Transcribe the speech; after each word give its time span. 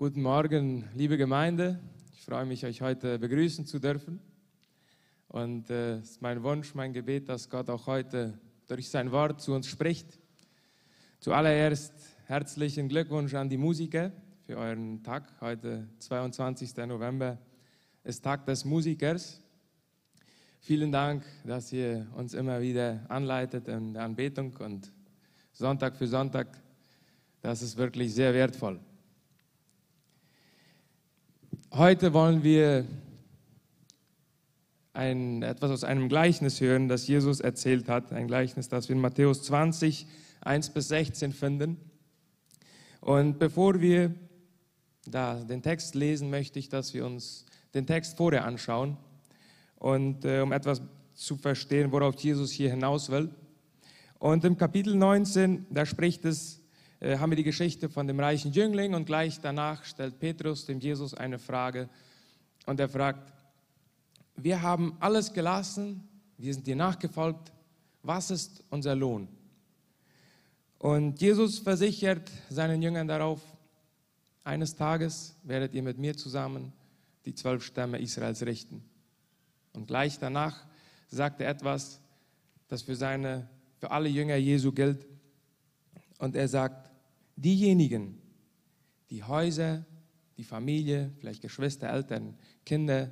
Guten 0.00 0.22
Morgen, 0.22 0.84
liebe 0.94 1.16
Gemeinde. 1.16 1.80
Ich 2.12 2.24
freue 2.24 2.46
mich, 2.46 2.64
euch 2.64 2.82
heute 2.82 3.18
begrüßen 3.18 3.66
zu 3.66 3.80
dürfen. 3.80 4.20
Und 5.26 5.70
äh, 5.70 5.96
es 5.96 6.10
ist 6.10 6.22
mein 6.22 6.40
Wunsch, 6.44 6.72
mein 6.76 6.92
Gebet, 6.92 7.28
dass 7.28 7.50
Gott 7.50 7.68
auch 7.68 7.88
heute 7.88 8.38
durch 8.68 8.88
sein 8.88 9.10
Wort 9.10 9.40
zu 9.40 9.52
uns 9.54 9.66
spricht. 9.66 10.20
Zuallererst 11.18 11.92
herzlichen 12.26 12.88
Glückwunsch 12.88 13.34
an 13.34 13.48
die 13.48 13.56
Musiker 13.56 14.12
für 14.46 14.56
euren 14.58 15.02
Tag. 15.02 15.32
Heute, 15.40 15.88
22. 15.98 16.76
November, 16.86 17.36
ist 18.04 18.22
Tag 18.22 18.46
des 18.46 18.64
Musikers. 18.64 19.42
Vielen 20.60 20.92
Dank, 20.92 21.24
dass 21.44 21.72
ihr 21.72 22.06
uns 22.14 22.34
immer 22.34 22.60
wieder 22.60 23.04
anleitet 23.08 23.66
in 23.66 23.94
der 23.94 24.04
Anbetung 24.04 24.56
und 24.58 24.92
Sonntag 25.50 25.96
für 25.96 26.06
Sonntag. 26.06 26.56
Das 27.40 27.62
ist 27.62 27.76
wirklich 27.76 28.14
sehr 28.14 28.32
wertvoll. 28.32 28.78
Heute 31.70 32.14
wollen 32.14 32.42
wir 32.42 32.86
ein, 34.94 35.42
etwas 35.42 35.70
aus 35.70 35.84
einem 35.84 36.08
Gleichnis 36.08 36.62
hören, 36.62 36.88
das 36.88 37.06
Jesus 37.06 37.40
erzählt 37.40 37.90
hat. 37.90 38.10
Ein 38.10 38.26
Gleichnis, 38.26 38.70
das 38.70 38.88
wir 38.88 38.96
in 38.96 39.02
Matthäus 39.02 39.42
20, 39.42 40.06
1 40.40 40.70
bis 40.70 40.88
16 40.88 41.34
finden. 41.34 41.76
Und 43.02 43.38
bevor 43.38 43.82
wir 43.82 44.14
da 45.06 45.44
den 45.44 45.62
Text 45.62 45.94
lesen, 45.94 46.30
möchte 46.30 46.58
ich, 46.58 46.70
dass 46.70 46.94
wir 46.94 47.04
uns 47.04 47.44
den 47.74 47.86
Text 47.86 48.16
vorher 48.16 48.46
anschauen. 48.46 48.96
Und 49.76 50.24
äh, 50.24 50.40
um 50.40 50.52
etwas 50.52 50.80
zu 51.12 51.36
verstehen, 51.36 51.92
worauf 51.92 52.18
Jesus 52.18 52.50
hier 52.50 52.70
hinaus 52.70 53.10
will. 53.10 53.30
Und 54.18 54.42
im 54.44 54.56
Kapitel 54.56 54.96
19, 54.96 55.66
da 55.68 55.84
spricht 55.84 56.24
es 56.24 56.57
haben 57.00 57.30
wir 57.30 57.36
die 57.36 57.44
Geschichte 57.44 57.88
von 57.88 58.06
dem 58.06 58.18
reichen 58.18 58.52
Jüngling 58.52 58.94
und 58.94 59.06
gleich 59.06 59.40
danach 59.40 59.84
stellt 59.84 60.18
Petrus 60.18 60.66
dem 60.66 60.80
Jesus 60.80 61.14
eine 61.14 61.38
Frage 61.38 61.88
und 62.66 62.80
er 62.80 62.88
fragt, 62.88 63.32
wir 64.36 64.62
haben 64.62 64.96
alles 65.00 65.32
gelassen, 65.32 66.08
wir 66.36 66.52
sind 66.54 66.66
dir 66.66 66.76
nachgefolgt, 66.76 67.52
was 68.02 68.30
ist 68.30 68.64
unser 68.70 68.94
Lohn? 68.94 69.28
Und 70.78 71.20
Jesus 71.20 71.58
versichert 71.58 72.30
seinen 72.48 72.82
Jüngern 72.82 73.08
darauf, 73.08 73.40
eines 74.44 74.76
Tages 74.76 75.36
werdet 75.42 75.74
ihr 75.74 75.82
mit 75.82 75.98
mir 75.98 76.16
zusammen 76.16 76.72
die 77.24 77.34
zwölf 77.34 77.64
Stämme 77.64 77.98
Israels 77.98 78.42
richten. 78.42 78.82
Und 79.72 79.86
gleich 79.86 80.18
danach 80.18 80.64
sagt 81.08 81.40
er 81.40 81.48
etwas, 81.48 82.00
das 82.68 82.82
für, 82.82 82.96
seine, 82.96 83.48
für 83.78 83.90
alle 83.90 84.08
Jünger 84.08 84.36
Jesu 84.36 84.72
gilt. 84.72 85.04
Und 86.18 86.36
er 86.36 86.48
sagt, 86.48 86.90
diejenigen, 87.36 88.20
die 89.10 89.22
Häuser, 89.22 89.84
die 90.36 90.44
Familie, 90.44 91.12
vielleicht 91.18 91.42
Geschwister, 91.42 91.88
Eltern, 91.88 92.34
Kinder, 92.64 93.10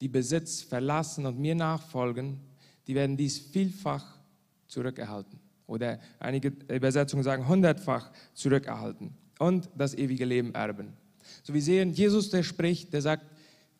die 0.00 0.08
Besitz 0.08 0.62
verlassen 0.62 1.26
und 1.26 1.38
mir 1.38 1.54
nachfolgen, 1.54 2.40
die 2.86 2.94
werden 2.94 3.16
dies 3.16 3.38
vielfach 3.38 4.18
zurückerhalten. 4.66 5.38
Oder 5.66 6.00
einige 6.18 6.48
Übersetzungen 6.74 7.22
sagen 7.22 7.46
hundertfach 7.46 8.10
zurückerhalten 8.32 9.14
und 9.38 9.68
das 9.76 9.94
ewige 9.94 10.24
Leben 10.24 10.54
erben. 10.54 10.94
So 11.42 11.52
wie 11.52 11.60
sehen, 11.60 11.92
Jesus, 11.92 12.30
der 12.30 12.42
spricht, 12.42 12.92
der 12.92 13.02
sagt, 13.02 13.24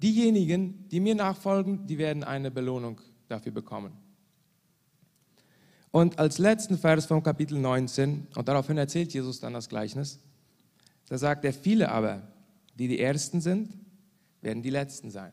diejenigen, 0.02 0.86
die 0.88 1.00
mir 1.00 1.14
nachfolgen, 1.14 1.86
die 1.86 1.98
werden 1.98 2.24
eine 2.24 2.50
Belohnung 2.50 3.00
dafür 3.28 3.52
bekommen. 3.52 3.92
Und 5.90 6.18
als 6.18 6.38
letzten 6.38 6.78
Vers 6.78 7.06
vom 7.06 7.22
Kapitel 7.22 7.58
19, 7.58 8.28
und 8.34 8.48
daraufhin 8.48 8.76
erzählt 8.76 9.12
Jesus 9.12 9.40
dann 9.40 9.54
das 9.54 9.68
Gleichnis, 9.68 10.18
da 11.08 11.16
sagt 11.16 11.44
er, 11.44 11.52
viele 11.52 11.90
aber, 11.90 12.22
die 12.78 12.88
die 12.88 13.00
Ersten 13.00 13.40
sind, 13.40 13.72
werden 14.42 14.62
die 14.62 14.70
Letzten 14.70 15.10
sein. 15.10 15.32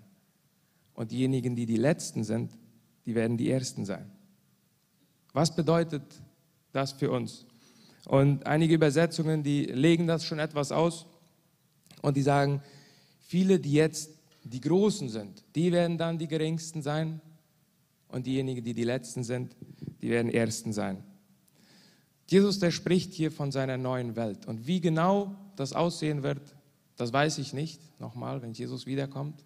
Und 0.93 1.11
diejenigen, 1.11 1.55
die 1.55 1.65
die 1.65 1.75
Letzten 1.75 2.23
sind, 2.23 2.51
die 3.05 3.15
werden 3.15 3.37
die 3.37 3.51
Ersten 3.51 3.85
sein. 3.85 4.09
Was 5.33 5.53
bedeutet 5.53 6.03
das 6.71 6.93
für 6.93 7.11
uns? 7.11 7.45
Und 8.05 8.45
einige 8.45 8.75
Übersetzungen, 8.75 9.43
die 9.43 9.65
legen 9.65 10.07
das 10.07 10.23
schon 10.25 10.39
etwas 10.39 10.71
aus 10.71 11.05
und 12.01 12.15
die 12.15 12.21
sagen, 12.21 12.61
viele, 13.19 13.59
die 13.59 13.73
jetzt 13.73 14.11
die 14.43 14.61
Großen 14.61 15.09
sind, 15.09 15.43
die 15.55 15.71
werden 15.71 15.97
dann 15.97 16.17
die 16.17 16.27
Geringsten 16.27 16.81
sein 16.81 17.19
und 18.07 18.27
diejenigen, 18.27 18.63
die 18.63 18.73
die 18.73 18.83
Letzten 18.83 19.23
sind, 19.23 19.55
die 20.05 20.11
werden 20.11 20.31
Ersten 20.31 20.71
sein. 20.71 21.03
Jesus, 22.27 22.59
der 22.59 22.69
spricht 22.69 23.11
hier 23.13 23.31
von 23.31 23.51
seiner 23.51 23.75
neuen 23.75 24.15
Welt. 24.15 24.45
Und 24.45 24.67
wie 24.67 24.79
genau 24.79 25.35
das 25.55 25.73
aussehen 25.73 26.21
wird, 26.21 26.41
das 26.95 27.11
weiß 27.11 27.39
ich 27.39 27.53
nicht, 27.53 27.81
nochmal, 27.99 28.43
wenn 28.43 28.53
Jesus 28.53 28.85
wiederkommt. 28.85 29.43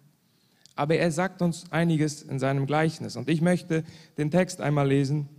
Aber 0.76 0.96
er 0.96 1.10
sagt 1.12 1.40
uns 1.40 1.64
einiges 1.72 2.20
in 2.20 2.38
seinem 2.38 2.66
Gleichnis. 2.66 3.16
Und 3.16 3.30
ich 3.30 3.40
möchte 3.40 3.84
den 4.18 4.30
Text 4.30 4.60
einmal 4.60 4.86
lesen, 4.86 5.30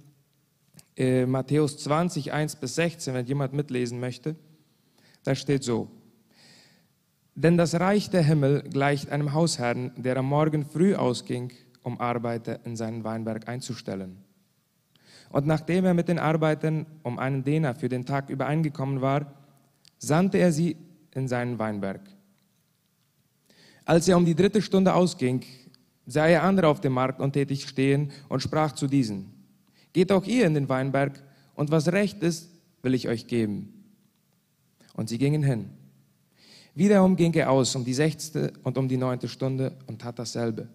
äh, 0.97 1.27
Matthäus 1.27 1.77
20, 1.77 2.33
1 2.33 2.55
bis 2.55 2.73
16, 2.73 3.13
wenn 3.13 3.27
jemand 3.27 3.53
mitlesen 3.53 3.99
möchte. 3.99 4.35
Da 5.23 5.35
steht 5.35 5.63
so, 5.63 5.87
denn 7.35 7.57
das 7.57 7.79
Reich 7.79 8.09
der 8.09 8.23
Himmel 8.23 8.63
gleicht 8.63 9.11
einem 9.11 9.33
Hausherrn, 9.33 9.91
der 9.97 10.17
am 10.17 10.25
Morgen 10.25 10.65
früh 10.65 10.95
ausging, 10.95 11.53
um 11.83 12.01
Arbeiter 12.01 12.65
in 12.65 12.75
seinen 12.75 13.03
Weinberg 13.03 13.47
einzustellen. 13.47 14.17
Und 15.31 15.47
nachdem 15.47 15.85
er 15.85 15.93
mit 15.93 16.07
den 16.07 16.19
Arbeitern 16.19 16.85
um 17.03 17.17
einen 17.17 17.43
Denar 17.43 17.75
für 17.75 17.89
den 17.89 18.05
Tag 18.05 18.29
übereingekommen 18.29 19.01
war, 19.01 19.33
sandte 19.97 20.37
er 20.37 20.51
sie 20.51 20.75
in 21.13 21.27
seinen 21.27 21.57
Weinberg. 21.57 22.01
Als 23.85 24.07
er 24.07 24.17
um 24.17 24.25
die 24.25 24.35
dritte 24.35 24.61
Stunde 24.61 24.93
ausging, 24.93 25.43
sah 26.05 26.27
er 26.27 26.43
andere 26.43 26.67
auf 26.67 26.81
dem 26.81 26.93
Markt 26.93 27.21
untätig 27.21 27.67
stehen 27.67 28.11
und 28.29 28.41
sprach 28.41 28.73
zu 28.73 28.87
diesen, 28.87 29.33
Geht 29.93 30.11
auch 30.11 30.25
ihr 30.25 30.45
in 30.45 30.53
den 30.53 30.69
Weinberg, 30.69 31.21
und 31.53 31.69
was 31.69 31.91
recht 31.91 32.23
ist, 32.23 32.49
will 32.81 32.93
ich 32.93 33.07
euch 33.07 33.27
geben. 33.27 33.73
Und 34.93 35.09
sie 35.09 35.17
gingen 35.17 35.43
hin. 35.43 35.69
Wiederum 36.73 37.15
ging 37.15 37.33
er 37.33 37.51
aus 37.51 37.75
um 37.75 37.83
die 37.83 37.93
sechste 37.93 38.53
und 38.63 38.77
um 38.77 38.87
die 38.87 38.97
neunte 38.97 39.27
Stunde 39.27 39.77
und 39.87 40.01
tat 40.01 40.17
dasselbe. 40.17 40.69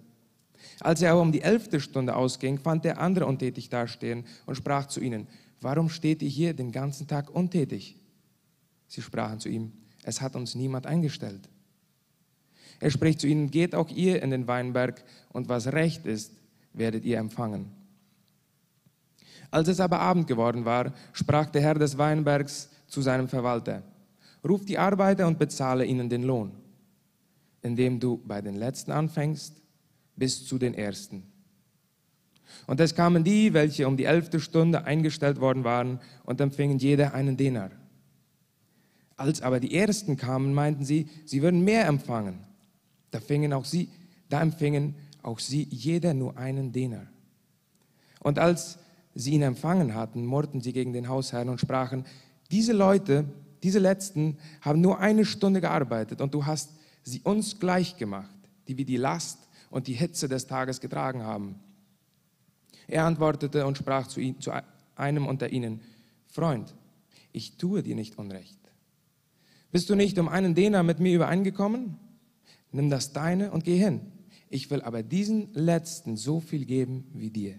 Als 0.81 1.03
er 1.03 1.13
aber 1.13 1.21
um 1.21 1.33
die 1.33 1.43
elfte 1.43 1.81
Stunde 1.81 2.15
ausging, 2.15 2.59
fand 2.59 2.85
er 2.85 3.01
andere 3.01 3.27
untätig 3.27 3.69
dastehen 3.69 4.25
und 4.47 4.55
sprach 4.55 4.87
zu 4.87 5.01
ihnen, 5.01 5.27
warum 5.61 5.89
steht 5.89 6.23
ihr 6.23 6.29
hier 6.29 6.55
den 6.55 6.73
ganzen 6.73 7.07
Tag 7.07 7.31
untätig? 7.31 7.97
Sie 8.89 9.03
sprachen 9.03 9.41
zu 9.41 9.49
ihm, 9.49 9.73
es 10.03 10.21
hat 10.21 10.37
uns 10.37 10.55
niemand 10.55 10.87
eingestellt. 10.87 11.49
Er 12.79 12.91
spricht 12.91 13.21
zu 13.21 13.27
ihnen, 13.27 13.51
geht 13.51 13.75
auch 13.75 13.89
ihr 13.91 14.23
in 14.23 14.31
den 14.31 14.47
Weinberg 14.47 15.03
und 15.33 15.49
was 15.49 15.69
recht 15.69 16.07
ist, 16.07 16.33
werdet 16.73 17.05
ihr 17.05 17.19
empfangen. 17.19 17.71
Als 19.51 19.69
es 19.69 19.81
aber 19.81 20.01
Abend 20.01 20.27
geworden 20.27 20.65
war, 20.65 20.93
sprach 21.13 21.51
der 21.51 21.63
Herr 21.63 21.75
des 21.75 21.97
Weinbergs 21.97 22.69
zu 22.87 23.01
seinem 23.01 23.29
Verwalter, 23.29 23.83
ruf 24.47 24.65
die 24.65 24.79
Arbeiter 24.79 25.27
und 25.27 25.39
bezahle 25.39 25.85
ihnen 25.85 26.09
den 26.09 26.25
Lohn, 26.25 26.53
indem 27.63 27.99
du 27.99 28.21
bei 28.25 28.41
den 28.41 28.57
Letzten 28.57 28.93
anfängst 28.93 29.55
bis 30.17 30.47
zu 30.47 30.59
den 30.59 30.75
Ersten. 30.75 31.23
Und 32.67 32.81
es 32.81 32.95
kamen 32.95 33.23
die, 33.23 33.53
welche 33.53 33.87
um 33.87 33.97
die 33.97 34.05
elfte 34.05 34.41
Stunde 34.41 34.85
eingestellt 34.85 35.41
worden 35.41 35.65
waren 35.65 36.01
und 36.25 36.41
empfingen 36.41 36.79
jeder 36.79 37.15
einen 37.15 37.37
Denar. 37.37 37.71
Als 39.17 39.41
aber 39.41 39.61
die 39.61 39.75
Ersten 39.75 40.17
kamen, 40.17 40.53
meinten 40.53 40.85
sie, 40.85 41.09
sie 41.25 41.43
würden 41.43 41.65
mehr 41.65 41.87
empfangen. 41.87 42.41
Da 43.11 43.21
fingen 43.21 43.53
auch 43.53 43.65
sie, 43.65 43.89
da 44.29 44.43
empfingen 44.43 44.95
auch 45.23 45.39
sie 45.39 45.67
jeder 45.71 46.13
nur 46.13 46.37
einen 46.37 46.73
Denar. 46.73 47.07
Und 48.21 48.39
als 48.39 48.79
sie 49.15 49.33
ihn 49.33 49.43
empfangen 49.43 49.95
hatten, 49.95 50.27
murrten 50.27 50.61
sie 50.61 50.73
gegen 50.73 50.93
den 50.93 51.09
Hausherrn 51.09 51.49
und 51.49 51.61
sprachen, 51.61 52.05
diese 52.51 52.73
Leute, 52.73 53.25
diese 53.63 53.79
Letzten, 53.79 54.39
haben 54.61 54.81
nur 54.81 54.99
eine 55.01 55.25
Stunde 55.25 55.61
gearbeitet 55.61 56.21
und 56.21 56.35
du 56.35 56.45
hast 56.45 56.71
sie 57.03 57.21
uns 57.23 57.59
gleich 57.59 57.97
gemacht, 57.97 58.37
die 58.69 58.77
wie 58.77 58.85
die 58.85 58.97
Last 58.97 59.46
und 59.77 59.89
die 59.89 59.93
Hitze 59.93 60.27
des 60.27 60.47
Tages 60.47 60.81
getragen 60.81 61.23
haben. 61.23 61.57
Er 62.89 63.05
antwortete 63.05 63.67
und 63.67 63.77
sprach 63.77 64.07
zu, 64.07 64.21
ihm, 64.21 64.41
zu 64.41 64.51
einem 64.95 65.27
unter 65.27 65.53
ihnen, 65.53 65.83
Freund, 66.29 66.75
ich 67.31 67.59
tue 67.59 67.83
dir 67.83 67.95
nicht 67.95 68.17
Unrecht. 68.17 68.59
Bist 69.71 69.91
du 69.91 69.95
nicht 69.95 70.19
um 70.19 70.29
einen 70.29 70.55
Denar 70.55 70.83
mit 70.83 70.99
mir 70.99 71.15
übereingekommen? 71.15 71.99
Nimm 72.73 72.89
das 72.89 73.13
deine 73.13 73.51
und 73.51 73.65
geh 73.65 73.77
hin. 73.77 74.01
Ich 74.49 74.71
will 74.71 74.81
aber 74.81 75.03
diesen 75.03 75.53
Letzten 75.53 76.17
so 76.17 76.41
viel 76.41 76.65
geben 76.65 77.11
wie 77.13 77.29
dir. 77.29 77.59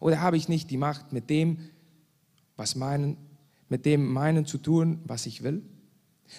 Oder 0.00 0.22
habe 0.22 0.38
ich 0.38 0.48
nicht 0.48 0.70
die 0.70 0.78
Macht, 0.78 1.12
mit 1.12 1.28
dem, 1.28 1.58
was 2.56 2.74
meinen, 2.74 3.18
mit 3.68 3.84
dem 3.84 4.10
meinen 4.10 4.46
zu 4.46 4.56
tun, 4.56 5.02
was 5.04 5.26
ich 5.26 5.42
will? 5.42 5.62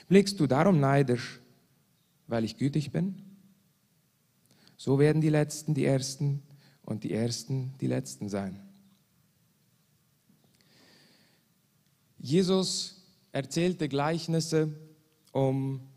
Blickst 0.08 0.40
du 0.40 0.48
darum 0.48 0.80
neidisch, 0.80 1.42
weil 2.26 2.44
ich 2.44 2.58
gütig 2.58 2.92
bin? 2.92 3.33
So 4.84 5.00
werden 5.00 5.22
die 5.22 5.30
Letzten 5.30 5.74
die 5.74 5.86
Ersten 5.86 6.44
und 6.82 7.06
die 7.06 7.14
Ersten 7.14 7.74
die 7.80 7.88
Letzten 7.88 8.28
sein. 8.28 8.60
Jesus 12.18 13.02
erzählte 13.32 13.88
Gleichnisse, 13.88 14.78
um 15.32 15.88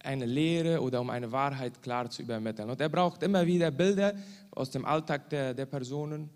eine 0.00 0.26
Lehre 0.26 0.82
oder 0.82 1.00
um 1.00 1.08
eine 1.10 1.30
Wahrheit 1.30 1.82
klar 1.82 2.10
zu 2.10 2.22
übermitteln. 2.22 2.68
Und 2.68 2.80
er 2.80 2.88
braucht 2.88 3.22
immer 3.22 3.46
wieder 3.46 3.70
Bilder 3.70 4.16
aus 4.50 4.72
dem 4.72 4.84
Alltag 4.84 5.30
der, 5.30 5.54
der 5.54 5.66
Personen, 5.66 6.30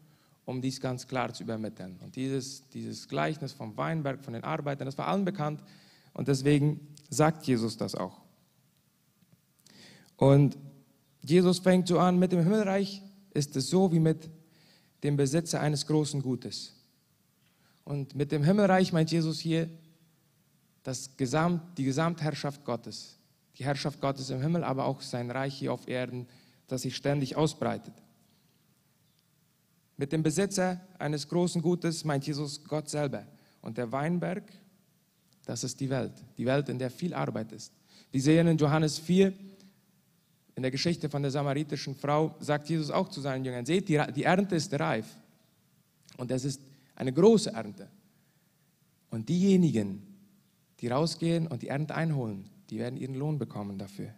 um 0.45 0.63
dies 0.63 0.81
ganz 0.81 1.09
klar 1.09 1.35
zu 1.35 1.43
übermitteln. 1.43 1.99
Und 2.05 2.15
dieses, 2.15 2.69
dieses 2.69 3.09
Gleichnis 3.09 3.53
vom 3.53 3.77
Weinberg, 3.77 4.23
von 4.23 4.35
den 4.35 4.45
Arbeitern, 4.45 4.87
das 4.87 4.97
war 4.97 5.09
allen 5.09 5.25
bekannt 5.25 5.61
und 6.13 6.29
deswegen 6.29 6.95
sagt 7.09 7.49
Jesus 7.49 7.77
das 7.77 7.97
auch. 7.97 8.30
Und 10.21 10.59
Jesus 11.23 11.61
fängt 11.61 11.89
so 11.89 11.99
an, 11.99 12.19
mit 12.19 12.31
dem 12.31 12.43
Himmelreich 12.43 13.03
ist 13.33 13.57
es 13.57 13.71
so 13.71 13.91
wie 13.91 14.01
mit 14.01 14.29
dem 15.03 15.17
Besitzer 15.17 15.61
eines 15.61 15.87
großen 15.87 16.21
Gutes. 16.21 16.75
Und 17.85 18.15
mit 18.15 18.31
dem 18.31 18.45
Himmelreich 18.45 18.93
meint 18.93 19.11
Jesus 19.11 19.41
hier 19.41 19.71
das 20.83 21.17
Gesamt, 21.17 21.79
die 21.79 21.85
Gesamtherrschaft 21.85 22.67
Gottes. 22.67 23.17
Die 23.57 23.65
Herrschaft 23.65 24.03
Gottes 24.03 24.29
im 24.29 24.43
Himmel, 24.43 24.63
aber 24.63 24.85
auch 24.85 25.01
sein 25.01 25.31
Reich 25.31 25.55
hier 25.55 25.73
auf 25.73 25.89
Erden, 25.89 26.27
das 26.69 26.83
sich 26.83 26.97
ständig 26.97 27.37
ausbreitet. 27.37 27.95
Mit 29.97 30.13
dem 30.13 30.23
Besitzer 30.23 30.83
eines 30.99 31.29
großen 31.29 31.63
Gutes 31.63 32.05
meint 32.05 32.27
Jesus 32.27 32.63
Gott 32.65 32.91
selber. 32.91 33.27
Und 33.63 33.79
der 33.79 33.91
Weinberg, 33.91 34.45
das 35.47 35.65
ist 35.65 35.81
die 35.81 35.89
Welt. 35.89 36.13
Die 36.37 36.45
Welt, 36.45 36.69
in 36.69 36.79
der 36.79 36.91
viel 36.91 37.15
Arbeit 37.15 37.53
ist. 37.53 37.73
Wir 38.13 38.21
sehen 38.21 38.49
in 38.49 38.59
Johannes 38.59 38.99
4, 38.99 39.33
in 40.61 40.63
der 40.63 40.71
Geschichte 40.71 41.09
von 41.09 41.23
der 41.23 41.31
samaritischen 41.31 41.95
Frau, 41.95 42.37
sagt 42.39 42.69
Jesus 42.69 42.91
auch 42.91 43.09
zu 43.09 43.23
seinen 43.23 43.47
Jüngern, 43.47 43.65
seht, 43.65 43.89
die, 43.89 43.99
die 44.15 44.25
Ernte 44.25 44.57
ist 44.57 44.79
reif. 44.79 45.07
Und 46.19 46.31
es 46.31 46.45
ist 46.45 46.61
eine 46.97 47.15
große 47.15 47.51
Ernte. 47.51 47.89
Und 49.09 49.31
diejenigen, 49.31 50.03
die 50.81 50.89
rausgehen 50.89 51.47
und 51.47 51.63
die 51.63 51.69
Ernte 51.69 51.95
einholen, 51.95 52.51
die 52.69 52.79
werden 52.79 52.99
ihren 52.99 53.15
Lohn 53.15 53.39
bekommen 53.39 53.79
dafür. 53.79 54.13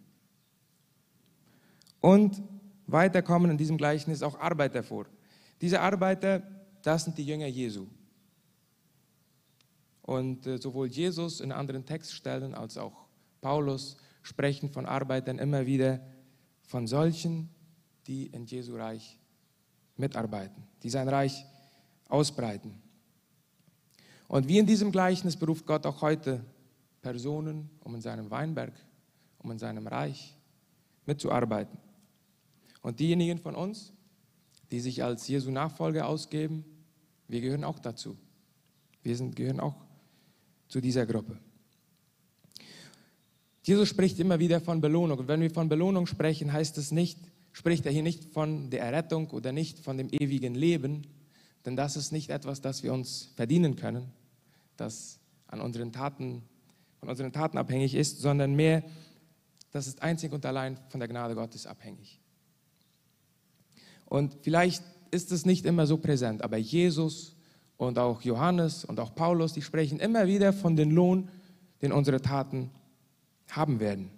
Und 2.01 2.43
weiter 2.89 3.23
kommen 3.23 3.53
in 3.53 3.57
diesem 3.57 3.79
Gleichnis 3.79 4.21
auch 4.25 4.37
Arbeiter 4.41 4.83
vor. 4.83 5.07
Diese 5.61 5.81
Arbeiter, 5.81 6.43
das 6.83 7.05
sind 7.05 7.19
die 7.19 7.25
Jünger 7.25 7.47
Jesu. 7.47 7.87
Und 10.03 10.45
äh, 10.49 10.59
sowohl 10.59 10.89
Jesus 10.89 11.39
in 11.39 11.53
anderen 11.53 11.87
Textstellen 11.87 12.53
als 12.53 12.79
auch 12.79 13.07
Paulus 13.41 13.97
sprechen 14.23 14.71
von 14.71 14.87
Arbeitern 14.87 15.39
immer 15.39 15.67
wieder 15.67 16.01
von 16.73 16.87
solchen, 16.87 17.51
die 18.07 18.29
in 18.29 18.47
Jesu 18.47 18.75
Reich 18.77 19.19
mitarbeiten, 19.99 20.63
die 20.83 20.89
sein 20.89 21.07
Reich 21.07 21.45
ausbreiten. 22.09 22.81
Und 24.27 24.49
wie 24.49 24.57
in 24.57 24.65
diesem 24.65 24.91
Gleichnis 24.91 25.37
beruft 25.37 25.67
Gott 25.67 25.85
auch 25.85 26.01
heute 26.01 26.43
Personen, 27.03 27.69
um 27.85 27.95
in 27.95 28.01
seinem 28.01 28.31
Weinberg, 28.31 28.73
um 29.41 29.51
in 29.51 29.59
seinem 29.59 29.87
Reich 29.87 30.35
mitzuarbeiten. 31.05 31.79
Und 32.81 33.01
diejenigen 33.01 33.39
von 33.39 33.55
uns, 33.55 33.93
die 34.71 34.81
sich 34.81 35.05
als 35.05 35.29
Jesu 35.29 35.51
Nachfolger 35.51 36.09
ausgeben, 36.09 36.65
wir 37.29 37.43
gehören 37.43 37.65
auch 37.65 37.81
dazu. 37.81 38.17
Wir 39.03 39.15
sind, 39.15 39.37
gehören 39.37 39.61
auch 39.61 39.77
zu 40.69 40.81
dieser 40.81 41.05
Gruppe. 41.05 41.39
Jesus 43.63 43.89
spricht 43.89 44.19
immer 44.19 44.39
wieder 44.39 44.61
von 44.61 44.81
Belohnung. 44.81 45.19
Und 45.19 45.29
wenn 45.29 45.41
wir 45.41 45.51
von 45.51 45.69
Belohnung 45.69 46.07
sprechen, 46.07 46.53
heißt 46.53 46.79
es 46.79 46.91
nicht, 46.91 47.19
spricht 47.53 47.87
er 47.87 47.93
hier 47.93 48.03
nicht 48.03 48.25
von 48.33 48.71
der 48.71 48.83
Errettung 48.83 49.31
oder 49.31 49.53
nicht 49.53 49.79
von 49.79 49.97
dem 49.97 50.09
ewigen 50.11 50.55
Leben, 50.55 51.07
denn 51.65 51.77
das 51.77 51.97
ist 51.97 52.11
nicht 52.11 52.31
etwas, 52.31 52.61
das 52.61 52.83
wir 52.83 52.93
uns 52.93 53.31
verdienen 53.37 53.77
können, 53.77 54.11
das 54.77 55.21
an 55.47 55.61
unseren 55.61 55.93
Taten, 55.93 56.43
von 56.99 57.09
unseren 57.09 57.33
Taten 57.33 57.57
abhängig 57.57 57.95
ist, 57.95 58.21
sondern 58.21 58.55
mehr, 58.55 58.83
das 59.71 59.87
ist 59.87 60.03
einzig 60.03 60.33
und 60.33 60.45
allein 60.45 60.77
von 60.89 60.99
der 60.99 61.09
Gnade 61.09 61.35
Gottes 61.35 61.67
abhängig. 61.67 62.21
Und 64.07 64.37
vielleicht 64.43 64.83
ist 65.11 65.31
es 65.31 65.47
nicht 65.47 65.67
immer 65.67 65.87
so 65.87 65.99
präsent, 65.99 66.43
aber 66.43 66.57
Jesus 66.57 67.37
und 67.77 67.99
auch 67.99 68.23
Johannes 68.23 68.85
und 68.85 68.99
auch 68.99 69.15
Paulus, 69.15 69.53
die 69.53 69.63
sprechen 69.63 70.01
immer 70.01 70.27
wieder 70.27 70.53
von 70.53 70.75
dem 70.75 70.91
Lohn, 70.91 71.29
den 71.81 71.93
unsere 71.93 72.21
Taten 72.21 72.71
haben 73.57 73.81
werden. 73.81 74.11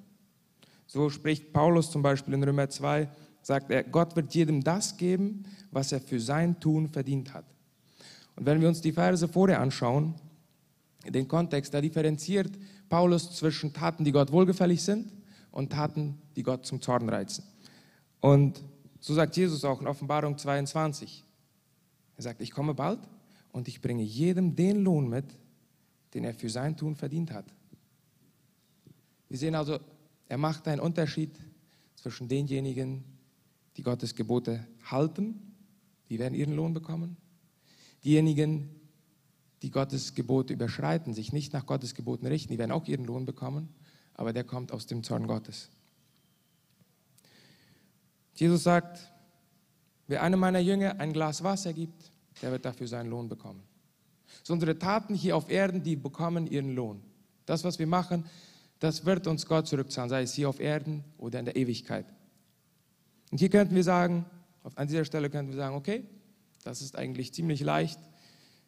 So 0.86 1.10
spricht 1.10 1.52
Paulus 1.52 1.90
zum 1.90 2.02
Beispiel 2.02 2.34
in 2.34 2.42
Römer 2.42 2.68
2, 2.68 3.08
sagt 3.42 3.70
er, 3.70 3.84
Gott 3.84 4.16
wird 4.16 4.34
jedem 4.34 4.62
das 4.62 4.96
geben, 4.96 5.44
was 5.70 5.92
er 5.92 6.00
für 6.00 6.20
sein 6.20 6.58
Tun 6.60 6.88
verdient 6.88 7.34
hat. 7.34 7.44
Und 8.36 8.46
wenn 8.46 8.60
wir 8.60 8.68
uns 8.68 8.80
die 8.80 8.92
Verse 8.92 9.26
vorher 9.28 9.60
anschauen, 9.60 10.14
den 11.06 11.28
Kontext, 11.28 11.74
da 11.74 11.80
differenziert 11.80 12.50
Paulus 12.88 13.34
zwischen 13.36 13.72
Taten, 13.72 14.04
die 14.04 14.12
Gott 14.12 14.32
wohlgefällig 14.32 14.82
sind 14.82 15.12
und 15.50 15.70
Taten, 15.70 16.18
die 16.36 16.42
Gott 16.42 16.64
zum 16.66 16.80
Zorn 16.80 17.08
reizen. 17.08 17.44
Und 18.20 18.62
so 19.00 19.14
sagt 19.14 19.36
Jesus 19.36 19.64
auch 19.64 19.80
in 19.80 19.86
Offenbarung 19.86 20.38
22. 20.38 21.24
Er 22.16 22.22
sagt, 22.22 22.40
ich 22.40 22.50
komme 22.50 22.74
bald 22.74 23.00
und 23.52 23.68
ich 23.68 23.82
bringe 23.82 24.02
jedem 24.02 24.56
den 24.56 24.82
Lohn 24.82 25.08
mit, 25.08 25.26
den 26.14 26.24
er 26.24 26.34
für 26.34 26.48
sein 26.48 26.76
Tun 26.76 26.96
verdient 26.96 27.32
hat. 27.32 27.46
Wir 29.34 29.38
sehen 29.40 29.56
also, 29.56 29.80
er 30.28 30.38
macht 30.38 30.68
einen 30.68 30.80
Unterschied 30.80 31.36
zwischen 31.96 32.28
denjenigen, 32.28 33.02
die 33.76 33.82
Gottes 33.82 34.14
Gebote 34.14 34.64
halten, 34.84 35.56
die 36.08 36.20
werden 36.20 36.34
ihren 36.34 36.54
Lohn 36.54 36.72
bekommen. 36.72 37.16
Diejenigen, 38.04 38.70
die 39.62 39.72
Gottes 39.72 40.14
Gebote 40.14 40.52
überschreiten, 40.52 41.14
sich 41.14 41.32
nicht 41.32 41.52
nach 41.52 41.66
Gottes 41.66 41.96
Geboten 41.96 42.28
richten, 42.28 42.52
die 42.52 42.58
werden 42.58 42.70
auch 42.70 42.86
ihren 42.86 43.06
Lohn 43.06 43.24
bekommen, 43.24 43.70
aber 44.14 44.32
der 44.32 44.44
kommt 44.44 44.70
aus 44.70 44.86
dem 44.86 45.02
Zorn 45.02 45.26
Gottes. 45.26 45.68
Jesus 48.36 48.62
sagt, 48.62 49.00
wer 50.06 50.22
einem 50.22 50.38
meiner 50.38 50.60
Jünger 50.60 51.00
ein 51.00 51.12
Glas 51.12 51.42
Wasser 51.42 51.72
gibt, 51.72 52.12
der 52.40 52.52
wird 52.52 52.64
dafür 52.64 52.86
seinen 52.86 53.10
Lohn 53.10 53.28
bekommen. 53.28 53.64
So 54.44 54.52
unsere 54.52 54.78
Taten 54.78 55.16
hier 55.16 55.36
auf 55.36 55.50
Erden, 55.50 55.82
die 55.82 55.96
bekommen 55.96 56.46
ihren 56.46 56.76
Lohn. 56.76 57.02
Das, 57.46 57.64
was 57.64 57.80
wir 57.80 57.88
machen, 57.88 58.26
das 58.80 59.04
wird 59.04 59.26
uns 59.26 59.46
Gott 59.46 59.66
zurückzahlen, 59.66 60.10
sei 60.10 60.22
es 60.22 60.34
hier 60.34 60.48
auf 60.48 60.60
Erden 60.60 61.04
oder 61.18 61.38
in 61.38 61.44
der 61.44 61.56
Ewigkeit. 61.56 62.06
Und 63.30 63.38
hier 63.38 63.48
könnten 63.48 63.74
wir 63.74 63.84
sagen, 63.84 64.26
an 64.74 64.88
dieser 64.88 65.04
Stelle 65.04 65.30
könnten 65.30 65.52
wir 65.52 65.56
sagen, 65.56 65.76
okay, 65.76 66.04
das 66.64 66.82
ist 66.82 66.96
eigentlich 66.96 67.32
ziemlich 67.32 67.60
leicht. 67.60 67.98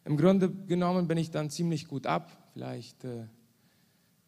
Im 0.05 0.17
Grunde 0.17 0.49
genommen 0.49 1.07
bin 1.07 1.17
ich 1.17 1.31
dann 1.31 1.49
ziemlich 1.49 1.87
gut 1.87 2.05
ab. 2.05 2.49
Vielleicht, 2.53 3.03
äh, 3.03 3.25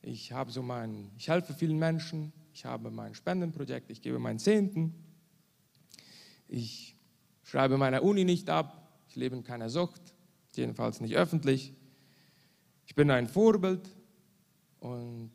ich 0.02 0.31
habe 0.31 0.52
so 0.52 0.62
mein, 0.62 1.12
ich 1.18 1.30
helfe 1.30 1.54
vielen 1.54 1.78
Menschen, 1.78 2.33
ich 2.54 2.66
habe 2.66 2.92
mein 2.92 3.16
Spendenprojekt, 3.16 3.90
ich 3.90 4.02
gebe 4.02 4.19
meinen 4.19 4.40
Zehnten, 4.40 4.94
ich 6.48 6.95
schreibe 7.44 7.78
meiner 7.78 8.04
Uni 8.04 8.26
nicht 8.26 8.50
ab, 8.50 9.00
ich 9.07 9.16
lebe 9.16 9.36
in 9.36 9.44
keiner 9.44 9.69
Sucht, 9.69 10.02
jedenfalls 10.56 11.00
nicht 11.00 11.16
öffentlich. 11.16 11.74
Ich 12.86 12.95
bin 12.95 13.12
ein 13.12 13.28
Vorbild 13.28 13.88
und 14.80 15.31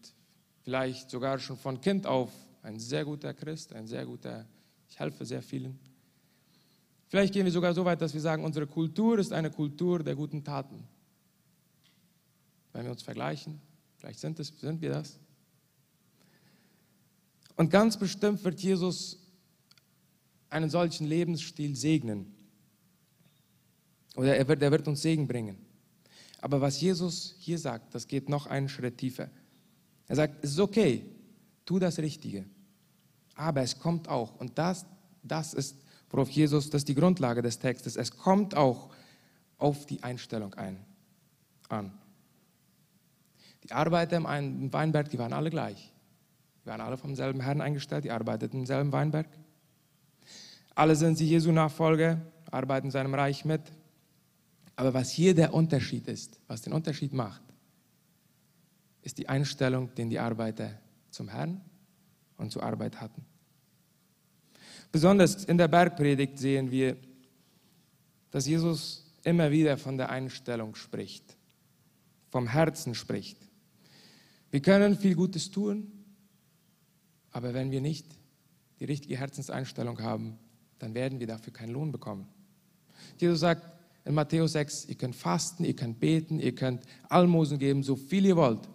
vielleicht 0.64 1.10
sogar 1.10 1.38
schon 1.38 1.56
von 1.56 1.80
Kind 1.80 2.06
auf 2.06 2.32
ein 2.62 2.80
sehr 2.80 3.04
guter 3.04 3.32
Christ, 3.34 3.72
ein 3.74 3.86
sehr 3.86 4.04
guter, 4.06 4.46
ich 4.88 4.98
helfe 4.98 5.24
sehr 5.24 5.42
vielen. 5.42 5.78
Vielleicht 7.08 7.34
gehen 7.34 7.44
wir 7.44 7.52
sogar 7.52 7.74
so 7.74 7.84
weit, 7.84 8.00
dass 8.00 8.14
wir 8.14 8.20
sagen, 8.20 8.42
unsere 8.42 8.66
Kultur 8.66 9.18
ist 9.18 9.32
eine 9.32 9.50
Kultur 9.50 10.02
der 10.02 10.16
guten 10.16 10.42
Taten. 10.42 10.82
Wenn 12.72 12.84
wir 12.84 12.90
uns 12.90 13.02
vergleichen, 13.02 13.60
vielleicht 13.98 14.18
sind, 14.18 14.40
es, 14.40 14.48
sind 14.58 14.80
wir 14.80 14.90
das. 14.90 15.20
Und 17.56 17.70
ganz 17.70 17.96
bestimmt 17.96 18.42
wird 18.42 18.58
Jesus 18.58 19.18
einen 20.48 20.70
solchen 20.70 21.06
Lebensstil 21.06 21.76
segnen. 21.76 22.34
Oder 24.16 24.36
er 24.36 24.48
wird, 24.48 24.62
er 24.62 24.70
wird 24.70 24.88
uns 24.88 25.02
Segen 25.02 25.28
bringen. 25.28 25.58
Aber 26.40 26.60
was 26.60 26.80
Jesus 26.80 27.34
hier 27.38 27.58
sagt, 27.58 27.94
das 27.94 28.08
geht 28.08 28.28
noch 28.28 28.46
einen 28.46 28.68
Schritt 28.68 28.98
tiefer. 28.98 29.30
Er 30.08 30.16
sagt, 30.16 30.44
es 30.44 30.50
ist 30.52 30.60
okay, 30.60 31.04
tu 31.64 31.78
das 31.78 31.98
Richtige. 31.98 32.44
Aber 33.34 33.62
es 33.62 33.78
kommt 33.78 34.08
auch, 34.08 34.36
und 34.36 34.58
das, 34.58 34.86
das 35.22 35.54
ist, 35.54 35.76
worauf 36.10 36.30
Jesus, 36.30 36.70
das 36.70 36.82
ist 36.82 36.88
die 36.88 36.94
Grundlage 36.94 37.42
des 37.42 37.58
Textes, 37.58 37.96
es 37.96 38.10
kommt 38.10 38.56
auch 38.56 38.90
auf 39.58 39.86
die 39.86 40.02
Einstellung 40.02 40.54
ein, 40.54 40.78
an. 41.68 41.92
Die 43.64 43.72
Arbeiter 43.72 44.16
im 44.16 44.72
Weinberg, 44.72 45.08
die 45.08 45.18
waren 45.18 45.32
alle 45.32 45.50
gleich. 45.50 45.92
Die 46.62 46.66
waren 46.66 46.80
alle 46.80 46.96
vom 46.96 47.14
selben 47.14 47.40
Herrn 47.40 47.60
eingestellt, 47.60 48.04
die 48.04 48.10
arbeiteten 48.10 48.60
im 48.60 48.66
selben 48.66 48.92
Weinberg. 48.92 49.26
Alle 50.74 50.96
sind 50.96 51.16
sie 51.16 51.26
Jesu 51.26 51.50
Nachfolger, 51.52 52.20
arbeiten 52.50 52.88
in 52.88 52.90
seinem 52.90 53.14
Reich 53.14 53.44
mit. 53.44 53.62
Aber 54.76 54.92
was 54.92 55.10
hier 55.10 55.34
der 55.34 55.54
Unterschied 55.54 56.08
ist, 56.08 56.38
was 56.46 56.62
den 56.62 56.72
Unterschied 56.72 57.12
macht, 57.12 57.42
ist 59.04 59.18
die 59.18 59.28
Einstellung, 59.28 59.94
den 59.94 60.10
die 60.10 60.18
Arbeiter 60.18 60.80
zum 61.10 61.28
Herrn 61.28 61.60
und 62.36 62.50
zur 62.50 62.64
Arbeit 62.64 63.00
hatten. 63.00 63.24
Besonders 64.90 65.44
in 65.44 65.58
der 65.58 65.68
Bergpredigt 65.68 66.38
sehen 66.38 66.70
wir, 66.70 66.96
dass 68.30 68.46
Jesus 68.46 69.14
immer 69.22 69.50
wieder 69.50 69.78
von 69.78 69.96
der 69.96 70.10
Einstellung 70.10 70.74
spricht, 70.74 71.36
vom 72.30 72.48
Herzen 72.48 72.94
spricht. 72.94 73.38
Wir 74.50 74.60
können 74.60 74.98
viel 74.98 75.14
Gutes 75.14 75.50
tun, 75.50 75.94
Aber 77.34 77.52
wenn 77.52 77.72
wir 77.72 77.80
nicht 77.80 78.06
die 78.78 78.84
richtige 78.84 79.18
Herzenseinstellung 79.18 80.00
haben, 80.00 80.38
dann 80.78 80.94
werden 80.94 81.18
wir 81.18 81.26
dafür 81.26 81.52
keinen 81.52 81.72
Lohn 81.72 81.90
bekommen. 81.90 82.28
Jesus 83.18 83.40
sagt 83.40 83.62
in 84.04 84.14
Matthäus 84.14 84.52
6, 84.52 84.84
ihr 84.86 84.94
könnt 84.94 85.16
fasten, 85.16 85.64
ihr 85.64 85.74
könnt 85.74 85.98
beten, 85.98 86.38
ihr 86.38 86.54
könnt 86.54 86.84
Almosen 87.08 87.58
geben, 87.58 87.82
so 87.82 87.96
viel 87.96 88.24
ihr 88.24 88.36
wollt. 88.36 88.68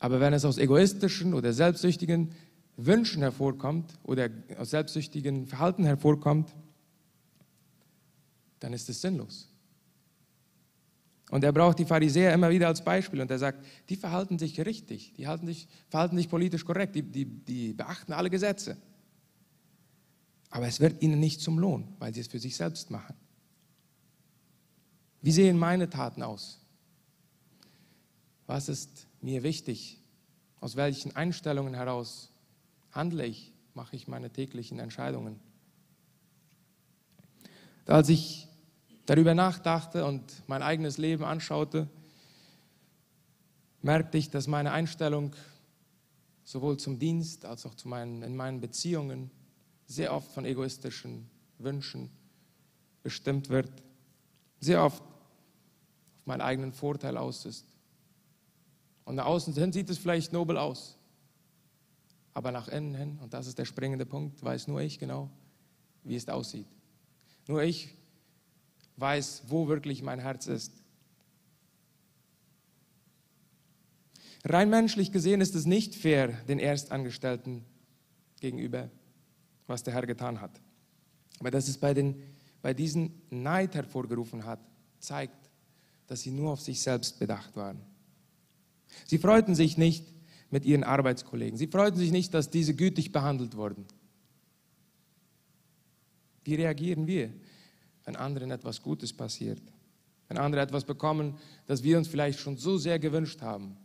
Aber 0.00 0.18
wenn 0.18 0.32
es 0.32 0.44
aus 0.44 0.58
egoistischen 0.58 1.34
oder 1.34 1.52
selbstsüchtigen 1.52 2.32
Wünschen 2.76 3.20
hervorkommt 3.20 3.92
oder 4.02 4.30
aus 4.58 4.70
selbstsüchtigen 4.70 5.46
Verhalten 5.46 5.84
hervorkommt, 5.84 6.56
dann 8.58 8.72
ist 8.72 8.88
es 8.88 9.02
sinnlos. 9.02 9.48
Und 11.30 11.44
er 11.44 11.52
braucht 11.52 11.78
die 11.78 11.84
Pharisäer 11.84 12.34
immer 12.34 12.50
wieder 12.50 12.66
als 12.66 12.82
Beispiel 12.82 13.20
und 13.20 13.30
er 13.30 13.38
sagt, 13.38 13.64
die 13.88 13.96
verhalten 13.96 14.38
sich 14.38 14.58
richtig, 14.60 15.12
die 15.12 15.26
sich, 15.46 15.68
verhalten 15.88 16.16
sich 16.16 16.28
politisch 16.28 16.64
korrekt, 16.64 16.96
die, 16.96 17.02
die, 17.02 17.26
die 17.26 17.72
beachten 17.74 18.12
alle 18.12 18.30
Gesetze. 18.30 18.78
Aber 20.48 20.66
es 20.66 20.80
wird 20.80 21.02
ihnen 21.02 21.20
nicht 21.20 21.40
zum 21.40 21.58
Lohn, 21.58 21.94
weil 21.98 22.12
sie 22.12 22.20
es 22.20 22.26
für 22.26 22.40
sich 22.40 22.56
selbst 22.56 22.90
machen. 22.90 23.14
Wie 25.22 25.30
sehen 25.30 25.58
meine 25.58 25.88
Taten 25.88 26.22
aus? 26.22 26.58
Was 28.46 28.68
ist 28.68 29.06
mir 29.20 29.42
wichtig? 29.42 29.98
Aus 30.60 30.76
welchen 30.76 31.14
Einstellungen 31.16 31.74
heraus 31.74 32.32
handle 32.92 33.26
ich? 33.26 33.52
Mache 33.74 33.96
ich 33.96 34.08
meine 34.08 34.30
täglichen 34.30 34.78
Entscheidungen? 34.78 35.40
Als 37.86 38.08
ich 38.08 38.48
darüber 39.06 39.34
nachdachte 39.34 40.04
und 40.04 40.22
mein 40.46 40.62
eigenes 40.62 40.98
Leben 40.98 41.24
anschaute, 41.24 41.88
merkte 43.82 44.18
ich, 44.18 44.30
dass 44.30 44.46
meine 44.46 44.72
Einstellung 44.72 45.34
sowohl 46.44 46.76
zum 46.76 46.98
Dienst 46.98 47.44
als 47.44 47.64
auch 47.66 47.74
zu 47.74 47.88
meinen, 47.88 48.22
in 48.22 48.36
meinen 48.36 48.60
Beziehungen 48.60 49.30
sehr 49.86 50.12
oft 50.14 50.30
von 50.30 50.44
egoistischen 50.44 51.28
Wünschen 51.58 52.10
bestimmt 53.02 53.48
wird, 53.48 53.70
sehr 54.60 54.82
oft 54.82 55.02
auf 55.02 55.10
meinen 56.26 56.42
eigenen 56.42 56.72
Vorteil 56.72 57.16
aus 57.16 57.44
ist. 57.44 57.66
Und 59.10 59.16
nach 59.16 59.26
außen 59.26 59.54
hin 59.54 59.72
sieht 59.72 59.90
es 59.90 59.98
vielleicht 59.98 60.32
nobel 60.32 60.56
aus, 60.56 60.96
aber 62.32 62.52
nach 62.52 62.68
innen 62.68 62.94
hin, 62.94 63.18
und 63.18 63.34
das 63.34 63.48
ist 63.48 63.58
der 63.58 63.64
springende 63.64 64.06
Punkt, 64.06 64.40
weiß 64.40 64.68
nur 64.68 64.82
ich 64.82 65.00
genau, 65.00 65.28
wie 66.04 66.14
es 66.14 66.28
aussieht. 66.28 66.68
Nur 67.48 67.60
ich 67.64 67.92
weiß, 68.98 69.42
wo 69.48 69.66
wirklich 69.66 70.04
mein 70.04 70.20
Herz 70.20 70.46
ist. 70.46 70.72
Rein 74.44 74.70
menschlich 74.70 75.10
gesehen 75.10 75.40
ist 75.40 75.56
es 75.56 75.66
nicht 75.66 75.96
fair 75.96 76.28
den 76.46 76.60
Erstangestellten 76.60 77.64
gegenüber, 78.38 78.90
was 79.66 79.82
der 79.82 79.92
Herr 79.92 80.06
getan 80.06 80.40
hat. 80.40 80.52
Aber 81.40 81.50
dass 81.50 81.66
es 81.66 81.78
bei, 81.78 81.94
den, 81.94 82.22
bei 82.62 82.74
diesen 82.74 83.22
Neid 83.28 83.74
hervorgerufen 83.74 84.44
hat, 84.44 84.60
zeigt, 85.00 85.50
dass 86.06 86.20
sie 86.20 86.30
nur 86.30 86.52
auf 86.52 86.60
sich 86.60 86.80
selbst 86.80 87.18
bedacht 87.18 87.56
waren. 87.56 87.89
Sie 89.06 89.18
freuten 89.18 89.54
sich 89.54 89.78
nicht 89.78 90.04
mit 90.50 90.64
ihren 90.64 90.84
Arbeitskollegen. 90.84 91.58
Sie 91.58 91.66
freuten 91.66 91.98
sich 91.98 92.10
nicht, 92.10 92.34
dass 92.34 92.50
diese 92.50 92.74
gütig 92.74 93.12
behandelt 93.12 93.56
wurden. 93.56 93.86
Wie 96.44 96.54
reagieren 96.54 97.06
wir? 97.06 97.32
wenn 98.10 98.16
anderen 98.16 98.50
etwas 98.50 98.82
Gutes 98.82 99.12
passiert, 99.12 99.62
wenn 100.28 100.36
andere 100.36 100.62
etwas 100.62 100.84
bekommen, 100.84 101.38
das 101.66 101.84
wir 101.84 101.96
uns 101.96 102.08
vielleicht 102.08 102.40
schon 102.40 102.56
so 102.56 102.76
sehr 102.76 102.98
gewünscht 102.98 103.40
haben. 103.42 103.76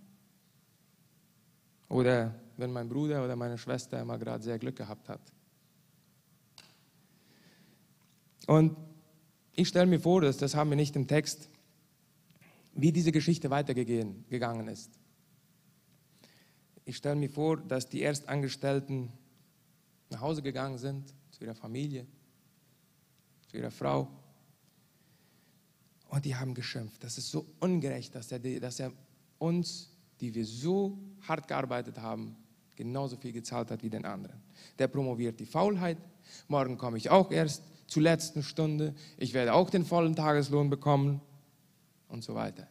Oder 1.89 2.33
wenn 2.57 2.71
mein 2.71 2.89
Bruder 2.89 3.23
oder 3.23 3.35
meine 3.35 3.59
Schwester 3.59 4.03
mal 4.03 4.17
gerade 4.17 4.43
sehr 4.43 4.57
Glück 4.57 4.75
gehabt 4.75 5.09
hat. 5.09 5.21
Und 8.47 8.75
ich 9.53 9.67
stelle 9.67 9.85
mir 9.85 9.99
vor, 9.99 10.21
dass 10.21 10.37
das 10.37 10.55
haben 10.55 10.71
wir 10.71 10.77
nicht 10.77 10.95
im 10.95 11.07
Text, 11.07 11.49
wie 12.73 12.91
diese 12.91 13.11
Geschichte 13.11 13.51
weitergegangen 13.51 14.67
ist. 14.67 14.91
Ich 16.85 16.97
stelle 16.97 17.15
mir 17.15 17.29
vor, 17.29 17.57
dass 17.57 17.89
die 17.89 18.03
Erstangestellten 18.03 19.11
nach 20.09 20.21
Hause 20.21 20.41
gegangen 20.41 20.77
sind, 20.77 21.13
zu 21.31 21.43
ihrer 21.43 21.55
Familie, 21.55 22.05
zu 23.49 23.57
ihrer 23.57 23.71
Frau. 23.71 24.07
Und 26.09 26.23
die 26.23 26.35
haben 26.35 26.53
geschimpft. 26.53 27.03
Das 27.03 27.17
ist 27.17 27.29
so 27.29 27.45
ungerecht, 27.59 28.13
dass 28.13 28.31
er, 28.31 28.39
dass 28.59 28.79
er 28.79 28.91
uns, 29.39 29.89
die 30.21 30.33
wir 30.33 30.45
so 30.45 30.97
hart 31.27 31.47
gearbeitet 31.47 31.97
haben, 31.99 32.37
genauso 32.75 33.17
viel 33.17 33.31
gezahlt 33.31 33.71
hat 33.71 33.81
wie 33.83 33.89
den 33.89 34.05
anderen. 34.05 34.41
Der 34.77 34.87
promoviert 34.87 35.39
die 35.39 35.45
Faulheit. 35.45 35.97
Morgen 36.47 36.77
komme 36.77 36.97
ich 36.97 37.09
auch 37.09 37.31
erst 37.31 37.63
zur 37.87 38.03
letzten 38.03 38.43
Stunde. 38.43 38.93
Ich 39.17 39.33
werde 39.33 39.53
auch 39.53 39.69
den 39.69 39.85
vollen 39.85 40.15
Tageslohn 40.15 40.69
bekommen 40.69 41.19
und 42.07 42.23
so 42.23 42.35
weiter. 42.35 42.67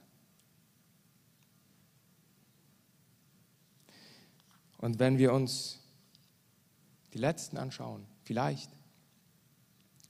Und 4.84 4.98
wenn 4.98 5.16
wir 5.16 5.32
uns 5.32 5.80
die 7.14 7.18
Letzten 7.18 7.56
anschauen, 7.56 8.04
vielleicht 8.22 8.70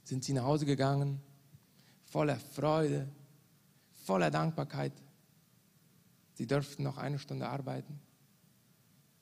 sind 0.02 0.24
sie 0.24 0.32
nach 0.32 0.42
Hause 0.42 0.66
gegangen, 0.66 1.20
voller 2.06 2.34
Freude, 2.34 3.08
voller 4.02 4.32
Dankbarkeit. 4.32 4.92
Sie 6.32 6.48
dürften 6.48 6.82
noch 6.82 6.98
eine 6.98 7.20
Stunde 7.20 7.48
arbeiten 7.48 8.00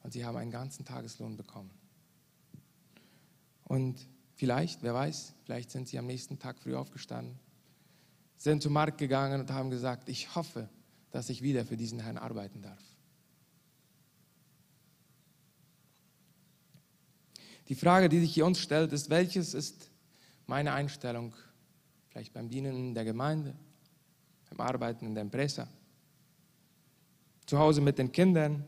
und 0.03 0.15
sie 0.15 0.25
haben 0.25 0.39
einen 0.39 0.51
ganzen 0.51 0.87
Tageslohn 0.87 1.37
bekommen. 1.37 1.71
Und 3.65 4.09
vielleicht, 4.37 4.83
wer 4.83 4.95
weiß, 4.95 5.35
vielleicht 5.45 5.71
sind 5.71 5.87
sie 5.87 5.99
am 5.99 6.07
nächsten 6.07 6.39
Tag 6.39 6.61
früh 6.61 6.75
aufgestanden, 6.75 7.39
sind 8.39 8.63
zum 8.63 8.73
Markt 8.73 8.97
gegangen 8.97 9.43
und 9.43 9.51
haben 9.51 9.69
gesagt, 9.69 10.09
ich 10.09 10.35
hoffe, 10.35 10.71
dass 11.11 11.29
ich 11.29 11.43
wieder 11.43 11.67
für 11.67 11.77
diesen 11.77 12.01
Herrn 12.01 12.17
arbeiten 12.17 12.63
darf. 12.63 12.83
Die 17.69 17.75
Frage, 17.75 18.09
die 18.09 18.21
sich 18.21 18.35
hier 18.35 18.47
uns 18.47 18.59
stellt, 18.59 18.93
ist, 18.93 19.11
welches 19.11 19.55
ist 19.55 19.91
meine 20.47 20.73
Einstellung, 20.73 21.35
vielleicht 22.09 22.33
beim 22.33 22.49
Dienen 22.49 22.77
in 22.77 22.95
der 22.95 23.05
Gemeinde, 23.05 23.55
beim 24.51 24.67
Arbeiten 24.67 25.07
in 25.07 25.15
der 25.15 25.23
Impressa, 25.23 25.69
zu 27.47 27.59
Hause 27.59 27.81
mit 27.81 27.99
den 27.99 28.13
Kindern, 28.13 28.65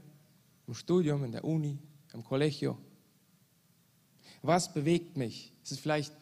im 0.67 0.75
Studium, 0.75 1.25
in 1.25 1.33
der 1.33 1.45
Uni, 1.45 1.79
im 2.13 2.25
Collegio. 2.25 2.79
Was 4.43 4.73
bewegt 4.73 5.17
mich? 5.17 5.53
Ist 5.63 5.73
es 5.73 5.79
vielleicht 5.79 6.13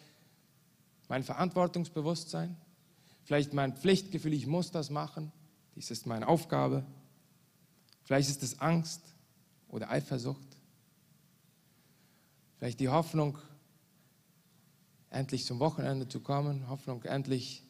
mein 1.08 1.22
Verantwortungsbewusstsein? 1.22 2.56
Vielleicht 3.24 3.52
mein 3.52 3.76
Pflichtgefühl, 3.76 4.32
ich 4.32 4.46
muss 4.46 4.70
das 4.70 4.90
machen? 4.90 5.32
Dies 5.74 5.90
ist 5.90 6.06
meine 6.06 6.28
Aufgabe. 6.28 6.84
Vielleicht 8.04 8.28
ist 8.28 8.42
es 8.42 8.60
Angst 8.60 9.00
oder 9.68 9.90
Eifersucht. 9.90 10.51
Vielleicht 12.62 12.78
die 12.78 12.90
Hoffnung, 12.90 13.38
endlich 15.10 15.44
zum 15.46 15.58
Wochenende 15.58 16.06
zu 16.06 16.20
kommen, 16.20 16.68
Hoffnung, 16.68 17.02
endlich 17.02 17.64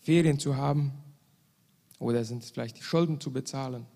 Ferien 0.00 0.38
zu 0.38 0.56
haben. 0.56 0.92
Oder 1.98 2.22
sind 2.26 2.42
es 2.42 2.50
vielleicht 2.50 2.76
die 2.76 2.82
Schulden 2.82 3.18
zu 3.18 3.32
bezahlen, 3.32 3.86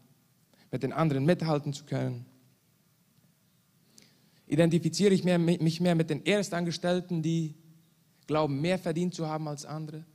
mit 0.70 0.82
den 0.82 0.94
anderen 0.94 1.26
mithalten 1.26 1.74
zu 1.74 1.84
können? 1.84 2.24
Identifiziere 4.46 5.12
ich 5.12 5.24
mich 5.24 5.80
mehr 5.82 5.94
mit 5.94 6.08
den 6.08 6.24
Erstangestellten, 6.24 7.20
die 7.20 7.54
glauben, 8.26 8.62
mehr 8.62 8.78
verdient 8.78 9.12
zu 9.12 9.26
haben 9.26 9.46
als 9.46 9.66
andere 9.66 10.06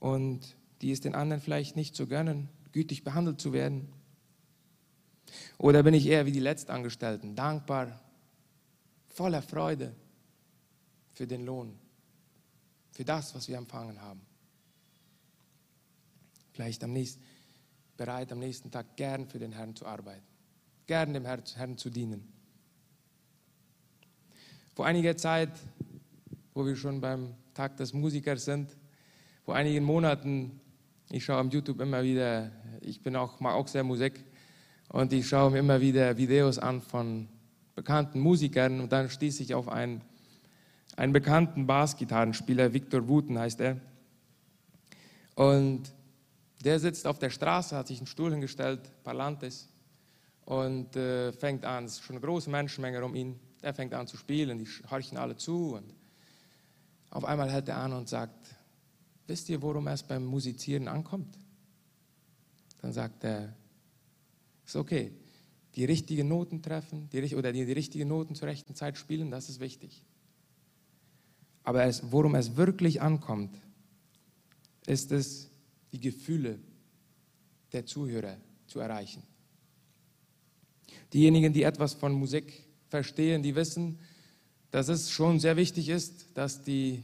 und 0.00 0.54
die 0.82 0.90
es 0.90 1.00
den 1.00 1.14
anderen 1.14 1.40
vielleicht 1.40 1.76
nicht 1.76 1.96
zu 1.96 2.06
gönnen, 2.06 2.50
gütig 2.72 3.04
behandelt 3.04 3.40
zu 3.40 3.54
werden? 3.54 3.88
Oder 5.58 5.82
bin 5.82 5.94
ich 5.94 6.06
eher 6.06 6.26
wie 6.26 6.32
die 6.32 6.40
Letztangestellten, 6.40 7.34
dankbar, 7.34 8.00
voller 9.08 9.42
Freude, 9.42 9.94
für 11.12 11.26
den 11.26 11.44
Lohn, 11.44 11.78
für 12.90 13.04
das, 13.04 13.34
was 13.34 13.48
wir 13.48 13.56
empfangen 13.56 14.00
haben. 14.00 14.20
Vielleicht 16.52 16.82
am 16.84 16.92
nächsten, 16.92 17.22
bereit, 17.96 18.32
am 18.32 18.38
nächsten 18.38 18.70
Tag 18.70 18.96
gern 18.96 19.26
für 19.26 19.38
den 19.38 19.52
Herrn 19.52 19.76
zu 19.76 19.86
arbeiten, 19.86 20.24
gern 20.86 21.12
dem 21.14 21.24
Herrn 21.24 21.78
zu 21.78 21.90
dienen. 21.90 22.32
Vor 24.74 24.86
einiger 24.86 25.16
Zeit, 25.16 25.50
wo 26.54 26.64
wir 26.66 26.76
schon 26.76 27.00
beim 27.00 27.34
Tag 27.54 27.76
des 27.76 27.92
Musikers 27.92 28.44
sind, 28.44 28.76
vor 29.44 29.54
einigen 29.54 29.84
Monaten, 29.84 30.60
ich 31.10 31.24
schaue 31.24 31.38
am 31.38 31.50
YouTube 31.50 31.80
immer 31.80 32.02
wieder, 32.02 32.50
ich 32.80 33.02
bin 33.02 33.16
auch, 33.16 33.40
mag 33.40 33.54
auch 33.54 33.68
sehr 33.68 33.84
Musik, 33.84 34.24
und 34.92 35.12
ich 35.12 35.28
schaue 35.28 35.50
mir 35.50 35.58
immer 35.58 35.80
wieder 35.80 36.16
Videos 36.16 36.58
an 36.58 36.80
von 36.80 37.28
bekannten 37.74 38.20
Musikern 38.20 38.80
und 38.80 38.92
dann 38.92 39.10
stieß 39.10 39.40
ich 39.40 39.54
auf 39.54 39.68
einen 39.68 40.02
einen 40.96 41.14
bekannten 41.14 41.66
Bassgitarrenspieler, 41.66 42.74
Victor 42.74 43.08
Wooten 43.08 43.38
heißt 43.38 43.60
er. 43.60 43.80
Und 45.34 45.84
der 46.64 46.78
sitzt 46.78 47.06
auf 47.06 47.18
der 47.18 47.30
Straße, 47.30 47.74
hat 47.74 47.88
sich 47.88 47.98
einen 47.98 48.06
Stuhl 48.06 48.30
hingestellt, 48.30 48.80
Palantes, 49.02 49.68
und 50.44 50.94
äh, 50.96 51.32
fängt 51.32 51.64
an, 51.64 51.84
es 51.84 51.94
ist 51.94 52.02
schon 52.02 52.16
eine 52.16 52.24
große 52.24 52.50
Menschenmenge 52.50 53.02
um 53.04 53.14
ihn, 53.14 53.38
er 53.62 53.72
fängt 53.72 53.94
an 53.94 54.06
zu 54.06 54.16
spielen, 54.16 54.58
die 54.58 54.68
horchen 54.90 55.16
alle 55.16 55.36
zu 55.36 55.76
und 55.76 55.94
auf 57.10 57.24
einmal 57.24 57.50
hält 57.50 57.68
er 57.68 57.78
an 57.78 57.92
und 57.92 58.08
sagt, 58.08 58.54
wisst 59.26 59.48
ihr, 59.48 59.62
worum 59.62 59.86
es 59.86 60.02
beim 60.02 60.24
Musizieren 60.24 60.88
ankommt? 60.88 61.38
Dann 62.80 62.92
sagt 62.92 63.22
er, 63.24 63.54
ist 64.64 64.76
okay, 64.76 65.12
die 65.74 65.84
richtigen 65.84 66.28
Noten 66.28 66.62
treffen 66.62 67.08
die, 67.10 67.34
oder 67.34 67.52
die, 67.52 67.64
die 67.64 67.72
richtigen 67.72 68.08
Noten 68.08 68.34
zur 68.34 68.48
rechten 68.48 68.74
Zeit 68.74 68.98
spielen, 68.98 69.30
das 69.30 69.48
ist 69.48 69.60
wichtig. 69.60 70.04
Aber 71.64 71.84
es, 71.84 72.10
worum 72.10 72.34
es 72.34 72.56
wirklich 72.56 73.00
ankommt, 73.00 73.56
ist 74.86 75.12
es, 75.12 75.50
die 75.92 76.00
Gefühle 76.00 76.58
der 77.72 77.86
Zuhörer 77.86 78.36
zu 78.66 78.80
erreichen. 78.80 79.22
Diejenigen, 81.12 81.52
die 81.52 81.62
etwas 81.62 81.94
von 81.94 82.12
Musik 82.12 82.64
verstehen, 82.88 83.42
die 83.42 83.54
wissen, 83.54 83.98
dass 84.70 84.88
es 84.88 85.10
schon 85.10 85.38
sehr 85.38 85.56
wichtig 85.56 85.88
ist, 85.88 86.28
dass 86.34 86.62
die 86.62 87.02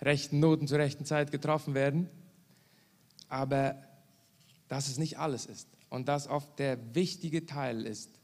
rechten 0.00 0.40
Noten 0.40 0.68
zur 0.68 0.78
rechten 0.78 1.04
Zeit 1.04 1.32
getroffen 1.32 1.74
werden, 1.74 2.08
aber 3.28 3.82
dass 4.68 4.88
es 4.88 4.98
nicht 4.98 5.18
alles 5.18 5.46
ist 5.46 5.68
und 5.92 6.08
dass 6.08 6.26
oft 6.26 6.58
der 6.58 6.94
wichtige 6.94 7.44
Teil 7.44 7.84
ist, 7.84 8.18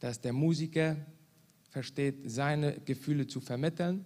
dass 0.00 0.20
der 0.20 0.32
Musiker 0.32 0.96
versteht, 1.70 2.28
seine 2.28 2.80
Gefühle 2.80 3.28
zu 3.28 3.40
vermitteln 3.40 4.04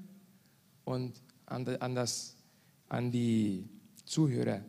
und 0.85 1.23
an, 1.47 1.95
das, 1.95 2.37
an 2.91 3.11
die 3.11 3.67
Zuhörer 4.05 4.61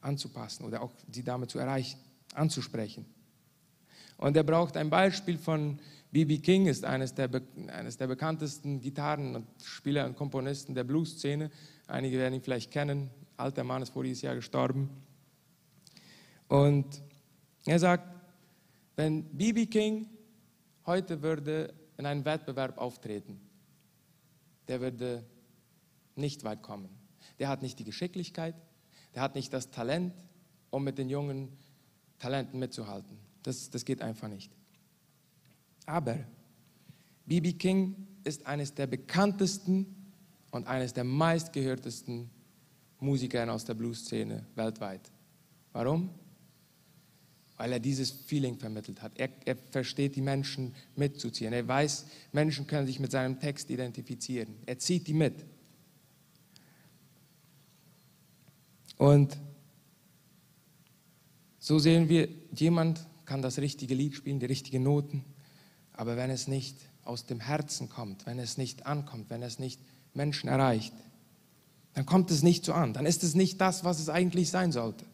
anzupassen 0.00 0.64
oder 0.64 0.82
auch 0.82 0.90
sie 1.12 1.22
damit 1.22 1.50
zu 1.50 1.60
erreichen, 1.60 2.00
anzusprechen. 2.34 3.06
Und 4.16 4.36
er 4.36 4.42
braucht 4.42 4.76
ein 4.76 4.90
Beispiel 4.90 5.38
von 5.38 5.78
B.B. 6.10 6.38
King, 6.38 6.66
ist 6.66 6.84
eines 6.84 7.14
der, 7.14 7.30
eines 7.68 7.96
der 7.96 8.08
bekanntesten 8.08 8.80
Gitarren- 8.80 9.36
und 9.36 9.46
Spieler 9.62 10.06
und 10.06 10.16
Komponisten 10.16 10.74
der 10.74 10.82
Blues-Szene. 10.82 11.52
Einige 11.86 12.18
werden 12.18 12.34
ihn 12.34 12.42
vielleicht 12.42 12.72
kennen. 12.72 13.10
Alter 13.36 13.62
Mann 13.62 13.82
ist 13.82 13.92
vor 13.92 14.02
dieses 14.02 14.22
Jahr 14.22 14.34
gestorben. 14.34 14.90
Und 16.48 17.02
er 17.68 17.78
sagt, 17.78 18.04
wenn 18.96 19.24
B.B. 19.36 19.66
King 19.66 20.08
heute 20.86 21.22
würde 21.22 21.74
in 21.96 22.06
einen 22.06 22.24
Wettbewerb 22.24 22.78
auftreten, 22.78 23.40
der 24.68 24.80
würde 24.80 25.24
nicht 26.16 26.44
weit 26.44 26.62
kommen. 26.62 26.88
Der 27.38 27.48
hat 27.48 27.62
nicht 27.62 27.78
die 27.78 27.84
Geschicklichkeit, 27.84 28.54
der 29.14 29.22
hat 29.22 29.34
nicht 29.34 29.52
das 29.52 29.70
Talent, 29.70 30.14
um 30.70 30.84
mit 30.84 30.98
den 30.98 31.08
jungen 31.08 31.56
Talenten 32.18 32.58
mitzuhalten. 32.58 33.18
Das, 33.42 33.70
das 33.70 33.84
geht 33.84 34.02
einfach 34.02 34.28
nicht. 34.28 34.52
Aber 35.86 36.18
B.B. 37.26 37.52
King 37.52 38.06
ist 38.24 38.46
eines 38.46 38.74
der 38.74 38.86
bekanntesten 38.86 40.12
und 40.50 40.66
eines 40.66 40.92
der 40.92 41.04
meistgehörtesten 41.04 42.30
Musiker 43.00 43.50
aus 43.52 43.64
der 43.64 43.74
Blues-Szene 43.74 44.46
weltweit. 44.54 45.10
Warum? 45.72 46.10
Weil 47.58 47.72
er 47.72 47.80
dieses 47.80 48.10
Feeling 48.10 48.58
vermittelt 48.58 49.02
hat. 49.02 49.12
Er, 49.16 49.28
er, 49.44 49.56
versteht 49.70 50.16
die 50.16 50.22
Menschen 50.22 50.74
mitzuziehen. 50.96 51.52
Er 51.52 51.68
weiß, 51.68 52.06
Menschen 52.32 52.66
können 52.66 52.86
sich 52.86 53.00
mit 53.00 53.10
seinem 53.10 53.38
Text 53.38 53.68
identifizieren. 53.68 54.54
Er 54.64 54.78
zieht 54.78 55.06
die 55.06 55.12
mit. 55.12 55.44
Und 58.96 59.36
so 61.58 61.78
sehen 61.78 62.08
wir, 62.08 62.28
jemand 62.54 63.06
kann 63.24 63.42
das 63.42 63.58
richtige 63.58 63.94
Lied 63.94 64.14
spielen, 64.14 64.40
die 64.40 64.46
richtigen 64.46 64.82
Noten, 64.82 65.24
aber 65.92 66.16
wenn 66.16 66.30
es 66.30 66.48
nicht 66.48 66.76
aus 67.04 67.26
dem 67.26 67.40
Herzen 67.40 67.88
kommt, 67.88 68.24
wenn 68.26 68.38
es 68.38 68.56
nicht 68.56 68.86
ankommt, 68.86 69.30
wenn 69.30 69.42
es 69.42 69.58
nicht 69.58 69.80
Menschen 70.14 70.48
erreicht, 70.48 70.94
dann 71.94 72.06
kommt 72.06 72.30
es 72.30 72.42
nicht 72.42 72.64
so 72.64 72.72
an, 72.72 72.92
dann 72.92 73.06
ist 73.06 73.22
es 73.22 73.34
nicht 73.34 73.60
das, 73.60 73.84
was 73.84 74.00
es 74.00 74.08
eigentlich 74.08 74.50
sein 74.50 74.72
sollte. 74.72 75.04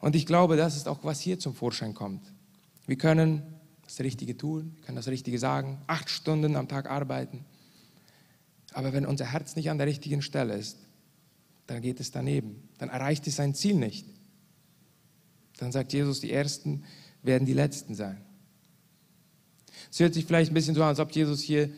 Und 0.00 0.14
ich 0.14 0.26
glaube, 0.26 0.56
das 0.56 0.76
ist 0.76 0.88
auch, 0.88 1.02
was 1.02 1.20
hier 1.20 1.38
zum 1.38 1.54
Vorschein 1.54 1.94
kommt. 1.94 2.22
Wir 2.86 2.96
können 2.96 3.42
das 3.82 4.00
Richtige 4.00 4.36
tun, 4.36 4.72
wir 4.76 4.84
können 4.84 4.96
das 4.96 5.08
Richtige 5.08 5.38
sagen, 5.38 5.78
acht 5.86 6.10
Stunden 6.10 6.56
am 6.56 6.68
Tag 6.68 6.90
arbeiten, 6.90 7.44
aber 8.72 8.92
wenn 8.92 9.06
unser 9.06 9.32
Herz 9.32 9.56
nicht 9.56 9.70
an 9.70 9.78
der 9.78 9.86
richtigen 9.86 10.22
Stelle 10.22 10.54
ist, 10.54 10.78
dann 11.66 11.82
geht 11.82 12.00
es 12.00 12.10
daneben. 12.10 12.68
Dann 12.78 12.88
erreicht 12.88 13.26
es 13.26 13.36
sein 13.36 13.54
Ziel 13.54 13.74
nicht. 13.74 14.06
Dann 15.58 15.72
sagt 15.72 15.92
Jesus, 15.92 16.20
die 16.20 16.32
Ersten 16.32 16.84
werden 17.22 17.46
die 17.46 17.52
Letzten 17.54 17.94
sein. 17.94 18.20
Es 19.90 20.00
hört 20.00 20.14
sich 20.14 20.26
vielleicht 20.26 20.50
ein 20.50 20.54
bisschen 20.54 20.74
so 20.74 20.82
an, 20.82 20.88
als 20.88 21.00
ob 21.00 21.10
Jesus 21.10 21.40
hier 21.40 21.70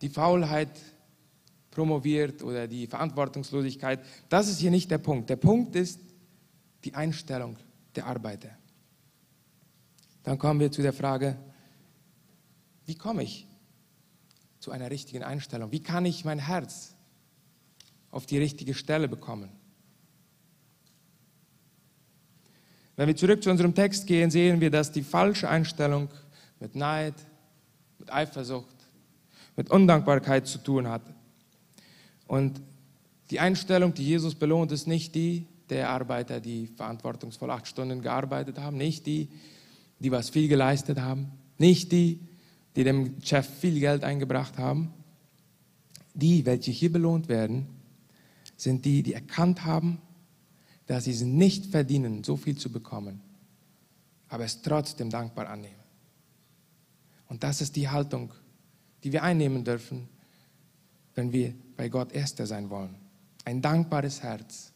die 0.00 0.08
Faulheit 0.08 0.70
promoviert 1.70 2.42
oder 2.42 2.66
die 2.66 2.86
Verantwortungslosigkeit. 2.86 4.00
Das 4.28 4.48
ist 4.48 4.58
hier 4.58 4.70
nicht 4.70 4.90
der 4.90 4.98
Punkt. 4.98 5.30
Der 5.30 5.36
Punkt 5.36 5.76
ist 5.76 6.00
die 6.84 6.94
Einstellung 6.94 7.56
der 7.94 8.06
Arbeiter. 8.06 8.50
Dann 10.22 10.38
kommen 10.38 10.60
wir 10.60 10.70
zu 10.70 10.82
der 10.82 10.92
Frage, 10.92 11.36
wie 12.86 12.94
komme 12.94 13.22
ich 13.22 13.46
zu 14.60 14.70
einer 14.70 14.90
richtigen 14.90 15.22
Einstellung? 15.22 15.72
Wie 15.72 15.82
kann 15.82 16.04
ich 16.06 16.24
mein 16.24 16.38
Herz 16.38 16.94
auf 18.10 18.26
die 18.26 18.38
richtige 18.38 18.74
Stelle 18.74 19.08
bekommen? 19.08 19.50
Wenn 22.96 23.06
wir 23.06 23.16
zurück 23.16 23.42
zu 23.42 23.50
unserem 23.50 23.74
Text 23.74 24.06
gehen, 24.06 24.30
sehen 24.30 24.60
wir, 24.60 24.70
dass 24.70 24.90
die 24.90 25.02
falsche 25.02 25.48
Einstellung 25.48 26.08
mit 26.58 26.74
Neid, 26.74 27.14
mit 27.98 28.12
Eifersucht, 28.12 28.74
mit 29.56 29.70
Undankbarkeit 29.70 30.46
zu 30.46 30.58
tun 30.58 30.88
hat. 30.88 31.02
Und 32.26 32.60
die 33.30 33.40
Einstellung, 33.40 33.94
die 33.94 34.04
Jesus 34.04 34.34
belohnt, 34.34 34.72
ist 34.72 34.86
nicht 34.86 35.14
die 35.14 35.46
der 35.70 35.90
Arbeiter, 35.90 36.40
die 36.40 36.66
verantwortungsvoll 36.66 37.50
acht 37.50 37.66
Stunden 37.66 38.02
gearbeitet 38.02 38.58
haben, 38.58 38.76
nicht 38.76 39.06
die, 39.06 39.28
die 39.98 40.10
was 40.10 40.30
viel 40.30 40.48
geleistet 40.48 41.00
haben, 41.00 41.32
nicht 41.58 41.92
die, 41.92 42.20
die 42.76 42.84
dem 42.84 43.20
Chef 43.22 43.48
viel 43.60 43.80
Geld 43.80 44.04
eingebracht 44.04 44.58
haben. 44.58 44.92
Die, 46.14 46.46
welche 46.46 46.70
hier 46.70 46.92
belohnt 46.92 47.28
werden, 47.28 47.66
sind 48.56 48.84
die, 48.84 49.02
die 49.02 49.14
erkannt 49.14 49.64
haben, 49.64 49.98
dass 50.86 51.04
sie 51.04 51.12
es 51.12 51.22
nicht 51.22 51.66
verdienen, 51.66 52.24
so 52.24 52.36
viel 52.36 52.56
zu 52.56 52.72
bekommen, 52.72 53.20
aber 54.28 54.44
es 54.44 54.62
trotzdem 54.62 55.10
dankbar 55.10 55.48
annehmen. 55.48 55.74
Und 57.28 57.42
das 57.42 57.60
ist 57.60 57.76
die 57.76 57.88
Haltung, 57.88 58.32
die 59.04 59.12
wir 59.12 59.22
einnehmen 59.22 59.64
dürfen, 59.64 60.08
wenn 61.14 61.32
wir 61.32 61.54
bei 61.76 61.88
Gott 61.88 62.12
Erster 62.12 62.46
sein 62.46 62.70
wollen. 62.70 62.94
Ein 63.44 63.60
dankbares 63.60 64.22
Herz, 64.22 64.72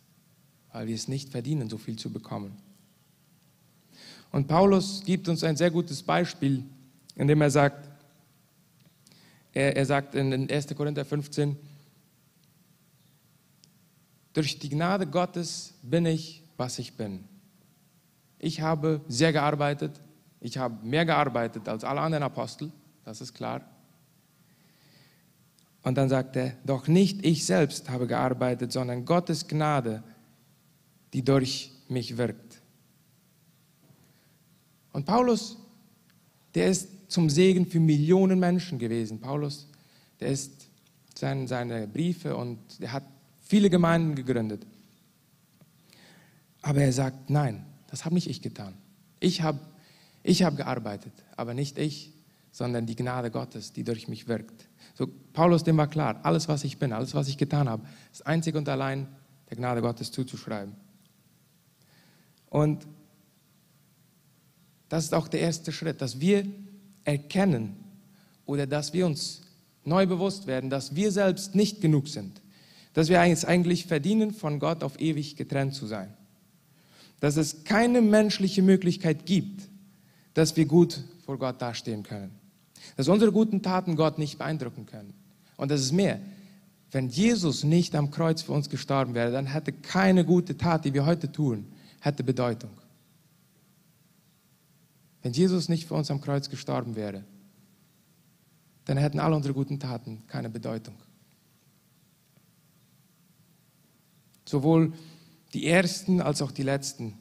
weil 0.72 0.87
wir 0.87 0.94
es 0.94 1.08
nicht 1.08 1.28
verdienen, 1.28 1.68
so 1.68 1.78
viel 1.78 1.96
zu 1.96 2.11
bekommen. 2.11 2.56
Und 4.30 4.48
Paulus 4.48 5.02
gibt 5.04 5.28
uns 5.28 5.44
ein 5.44 5.56
sehr 5.56 5.70
gutes 5.70 6.02
Beispiel, 6.02 6.64
indem 7.16 7.42
er 7.42 7.50
sagt, 7.50 7.88
er, 9.52 9.76
er 9.76 9.87
sagt 9.87 10.14
in 10.14 10.50
1. 10.50 10.66
Korinther 10.74 11.04
15, 11.04 11.56
durch 14.32 14.58
die 14.58 14.70
Gnade 14.70 15.06
Gottes 15.06 15.74
bin 15.82 16.06
ich, 16.06 16.42
was 16.56 16.78
ich 16.78 16.94
bin. 16.94 17.24
Ich 18.38 18.62
habe 18.62 19.02
sehr 19.08 19.32
gearbeitet. 19.32 20.00
Ich 20.40 20.56
habe 20.56 20.85
mehr 20.85 21.04
gearbeitet 21.04 21.68
als 21.68 21.85
alle 21.85 22.00
anderen 22.00 22.24
Apostel. 22.24 22.72
Das 23.04 23.20
ist 23.20 23.35
klar. 23.35 23.61
Und 25.82 25.96
dann 25.96 26.08
sagt 26.08 26.37
er, 26.37 26.54
doch 26.64 26.88
nicht 26.88 27.24
ich 27.24 27.44
selbst 27.44 27.90
habe 27.90 28.06
gearbeitet, 28.06 28.72
sondern 28.72 29.04
Gottes 29.04 29.46
Gnade, 29.46 30.02
die 31.12 31.22
durch 31.22 31.72
mich 31.88 32.16
wirkt. 32.16 32.61
Und 34.92 35.07
Paulus, 35.07 35.59
der 36.55 36.68
ist 36.68 36.88
zum 37.09 37.31
Segen 37.31 37.66
für 37.66 37.81
Millionen 37.81 38.38
Menschen 38.38 38.79
gewesen. 38.79 39.20
Paulus, 39.20 39.68
der 40.20 40.29
ist 40.29 40.68
sein, 41.14 41.46
seine 41.46 41.87
Briefe 41.87 42.37
und 42.37 42.59
er 42.81 42.92
hat 42.92 43.05
viele 43.40 43.70
Gemeinden 43.70 44.14
gegründet. 44.14 44.66
Aber 46.62 46.81
er 46.81 46.92
sagt, 46.92 47.29
nein, 47.29 47.66
das 47.88 48.05
habe 48.05 48.14
nicht 48.14 48.29
ich 48.29 48.40
getan. 48.40 48.75
Ich 49.20 49.42
habe 49.42 49.59
ich 50.22 50.42
hab 50.44 50.57
gearbeitet, 50.57 51.12
aber 51.37 51.53
nicht 51.53 51.79
ich, 51.79 52.12
sondern 52.53 52.87
die 52.87 52.96
Gnade 52.96 53.31
Gottes, 53.31 53.72
die 53.72 53.83
durch 53.83 54.09
mich 54.09 54.29
wirkt. 54.29 54.68
So, 54.94 55.09
Paulus, 55.33 55.64
dem 55.64 55.77
war 55.77 55.88
klar, 55.88 56.20
alles, 56.22 56.48
was 56.48 56.64
ich 56.64 56.79
bin, 56.79 56.92
alles, 56.92 57.14
was 57.14 57.29
ich 57.29 57.38
getan 57.38 57.68
habe, 57.68 57.87
ist 58.12 58.27
einzig 58.27 58.55
und 58.55 58.68
allein 58.68 59.09
der 59.51 59.57
Gnade 59.57 59.81
Gottes 59.81 60.12
zuzuschreiben. 60.12 60.75
Und 62.53 62.87
das 64.88 65.05
ist 65.05 65.15
auch 65.15 65.29
der 65.29 65.41
erste 65.41 65.73
Schritt, 65.73 66.01
dass 66.01 66.21
wir 66.21 66.47
erkennen 67.05 67.77
oder 68.47 68.67
dass 68.67 68.93
wir 68.93 69.07
uns 69.07 69.43
neu 69.85 70.07
bewusst 70.07 70.47
werden, 70.47 70.71
dass 70.71 70.95
wir 70.95 71.11
selbst 71.11 71.55
nicht 71.55 71.81
genug 71.81 72.09
sind 72.09 72.43
dass 72.95 73.09
wir 73.09 73.21
es 73.23 73.45
eigentlich 73.45 73.87
verdienen, 73.87 74.33
von 74.33 74.59
Gott 74.59 74.83
auf 74.83 75.01
ewig 75.01 75.37
getrennt 75.37 75.75
zu 75.75 75.87
sein. 75.87 76.15
dass 77.21 77.37
es 77.37 77.62
keine 77.62 78.01
menschliche 78.01 78.62
Möglichkeit 78.62 79.27
gibt, 79.27 79.69
dass 80.35 80.57
wir 80.57 80.67
gut 80.67 81.05
vor 81.25 81.38
Gott 81.38 81.62
dastehen 81.62 82.03
können. 82.03 82.33
Dass 82.97 83.07
unsere 83.07 83.31
guten 83.31 83.62
Taten 83.62 83.95
Gott 83.95 84.19
nicht 84.19 84.38
beeindrucken 84.38 84.87
können. 84.87 85.15
Und 85.57 85.71
das 85.71 85.83
ist 85.83 85.93
mehr. 85.93 86.19
Wenn 86.91 87.11
Jesus 87.11 87.62
nicht 87.62 87.95
am 87.95 88.11
Kreuz 88.11 88.43
für 88.43 88.51
uns 88.51 88.69
gestorben 88.69 89.15
wäre, 89.15 89.31
dann 89.31 89.47
hätte 89.47 89.71
keine 89.71 90.25
gute 90.25 90.57
Tat, 90.57 90.85
die 90.85 90.95
wir 90.95 91.07
heute 91.07 91.31
tun, 91.31 91.67
hätte 92.03 92.25
Bedeutung. 92.25 92.71
Wenn 95.23 95.33
Jesus 95.33 95.69
nicht 95.69 95.87
für 95.87 95.95
uns 95.95 96.11
am 96.11 96.21
Kreuz 96.21 96.51
gestorben 96.51 96.97
wäre, 96.97 97.25
dann 98.85 98.97
hätten 98.97 99.21
all 99.21 99.33
unsere 99.33 99.55
guten 99.55 99.79
Taten 99.79 100.27
keine 100.27 100.51
Bedeutung. 100.51 100.97
Sowohl 104.45 104.93
die 105.55 105.69
ersten 105.69 106.21
als 106.21 106.43
auch 106.43 106.51
die 106.51 106.65
letzten 106.65 107.17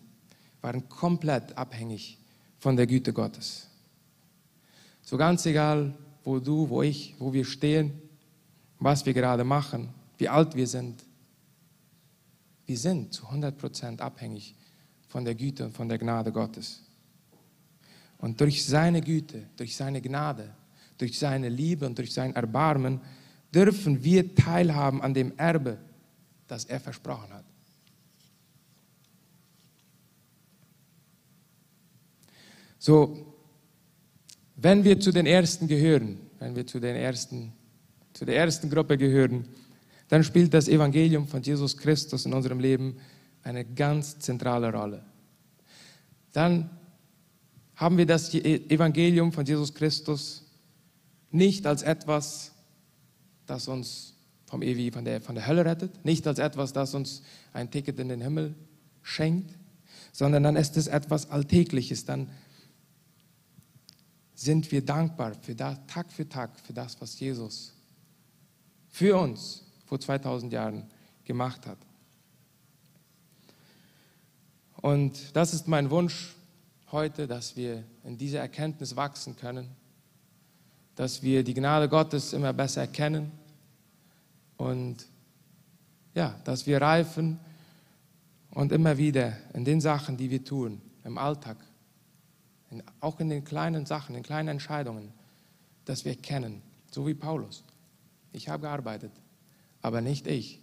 waren 0.62 0.90
komplett 0.90 1.56
abhängig 1.58 2.18
von 2.58 2.76
der 2.76 2.88
Güte 2.88 3.14
Gottes. 3.14 3.68
So 5.04 5.16
ganz 5.16 5.46
egal, 5.46 5.94
wo 6.24 6.40
du, 6.40 6.70
wo 6.70 6.82
ich, 6.82 7.16
wo 7.20 7.34
wir 7.34 7.46
stehen, 7.46 8.02
was 8.80 9.06
wir 9.06 9.14
gerade 9.14 9.44
machen, 9.44 9.90
wie 10.18 10.28
alt 10.28 10.56
wir 10.56 10.68
sind, 10.68 11.04
wir 12.66 12.78
sind 12.78 13.14
zu 13.14 13.26
100 13.28 13.58
Prozent 13.60 14.02
abhängig 14.02 14.56
von 15.12 15.26
der 15.26 15.36
Güte 15.36 15.66
und 15.66 15.76
von 15.76 15.90
der 15.90 15.98
Gnade 15.98 16.32
Gottes. 16.32 16.82
Und 18.18 18.40
durch 18.40 18.66
seine 18.66 19.02
Güte, 19.02 19.44
durch 19.58 19.76
seine 19.76 20.02
Gnade, 20.02 20.54
durch 20.98 21.20
seine 21.20 21.50
Liebe 21.50 21.86
und 21.86 21.98
durch 21.98 22.14
sein 22.14 22.34
Erbarmen 22.34 23.02
dürfen 23.54 24.04
wir 24.04 24.34
teilhaben 24.36 25.02
an 25.02 25.14
dem 25.14 25.34
Erbe, 25.38 25.78
das 26.48 26.66
er 26.66 26.80
versprochen 26.80 27.34
hat. 27.34 27.44
So, 32.80 33.36
wenn 34.56 34.84
wir 34.84 35.00
zu 35.00 35.12
den 35.12 35.26
Ersten 35.26 35.68
gehören, 35.68 36.20
wenn 36.40 36.56
wir 36.56 36.66
zu, 36.66 36.80
den 36.80 36.96
ersten, 36.96 37.52
zu 38.14 38.26
der 38.26 38.38
ersten 38.38 38.70
Gruppe 38.70 38.98
gehören, 38.98 39.46
dann 40.08 40.24
spielt 40.24 40.54
das 40.54 40.68
Evangelium 40.68 41.28
von 41.28 41.42
Jesus 41.42 41.78
Christus 41.78 42.26
in 42.26 42.34
unserem 42.34 42.60
Leben 42.60 42.98
eine 43.44 43.66
ganz 43.66 44.20
zentrale 44.20 44.72
Rolle. 44.72 45.04
Dann 46.32 46.70
haben 47.76 47.98
wir 47.98 48.06
das 48.06 48.34
Evangelium 48.34 49.32
von 49.32 49.46
Jesus 49.46 49.74
Christus 49.74 50.44
nicht 51.32 51.66
als 51.66 51.82
etwas, 51.82 52.52
das 53.46 53.68
uns 53.68 54.14
vom 54.46 54.62
Ewi, 54.62 54.92
von 54.92 55.06
der, 55.06 55.22
von 55.22 55.36
der 55.36 55.48
Hölle 55.48 55.66
rettet, 55.66 56.04
nicht 56.06 56.28
als 56.28 56.40
etwas, 56.40 56.74
das 56.74 56.94
uns 56.94 57.24
ein 57.54 57.72
Ticket 57.72 58.00
in 58.00 58.10
den 58.10 58.22
Himmel 58.22 58.54
schenkt, 59.02 59.58
sondern 60.12 60.44
dann 60.44 60.56
ist 60.56 60.78
es 60.78 60.88
etwas 60.88 61.30
Alltägliches, 61.30 62.06
dann 62.06 62.30
sind 64.36 64.72
wir 64.72 64.84
dankbar 64.84 65.36
für 65.42 65.56
das, 65.56 65.78
Tag 65.88 66.12
für 66.12 66.28
Tag 66.28 66.60
für 66.60 66.74
das, 66.74 67.00
was 67.00 67.20
Jesus 67.20 67.74
für 68.90 69.18
uns 69.18 69.64
vor 69.86 70.00
2000 70.00 70.52
Jahren 70.52 70.84
gemacht 71.24 71.66
hat. 71.66 71.78
Und 74.82 75.36
das 75.36 75.54
ist 75.54 75.68
mein 75.68 75.92
Wunsch 75.92 76.36
heute, 76.92 77.28
dass 77.28 77.56
wir 77.56 77.84
in 78.04 78.18
dieser 78.18 78.40
Erkenntnis 78.40 78.96
wachsen 78.96 79.36
können, 79.36 79.70
dass 80.96 81.22
wir 81.22 81.44
die 81.44 81.54
Gnade 81.54 81.88
Gottes 81.88 82.34
immer 82.34 82.52
besser 82.52 82.82
erkennen 82.82 83.32
und 84.58 85.06
ja, 86.14 86.36
dass 86.44 86.66
wir 86.66 86.82
reifen 86.82 87.40
und 88.50 88.72
immer 88.72 88.98
wieder 88.98 89.38
in 89.54 89.64
den 89.64 89.80
Sachen, 89.80 90.18
die 90.18 90.30
wir 90.30 90.44
tun, 90.44 90.82
im 91.04 91.18
Alltag, 91.18 91.58
in, 92.72 92.84
auch 93.00 93.20
in 93.20 93.30
den 93.30 93.46
kleinen 93.46 93.86
Sachen, 93.86 94.16
in 94.16 94.24
kleinen 94.24 94.50
Entscheidungen, 94.50 95.14
dass 95.86 96.06
wir 96.06 96.14
erkennen, 96.14 96.62
so 96.90 97.08
wie 97.08 97.14
Paulus. 97.14 97.64
Ich 98.34 98.50
habe 98.50 98.64
gearbeitet, 98.64 99.12
aber 99.82 100.02
nicht 100.02 100.28
ich, 100.28 100.60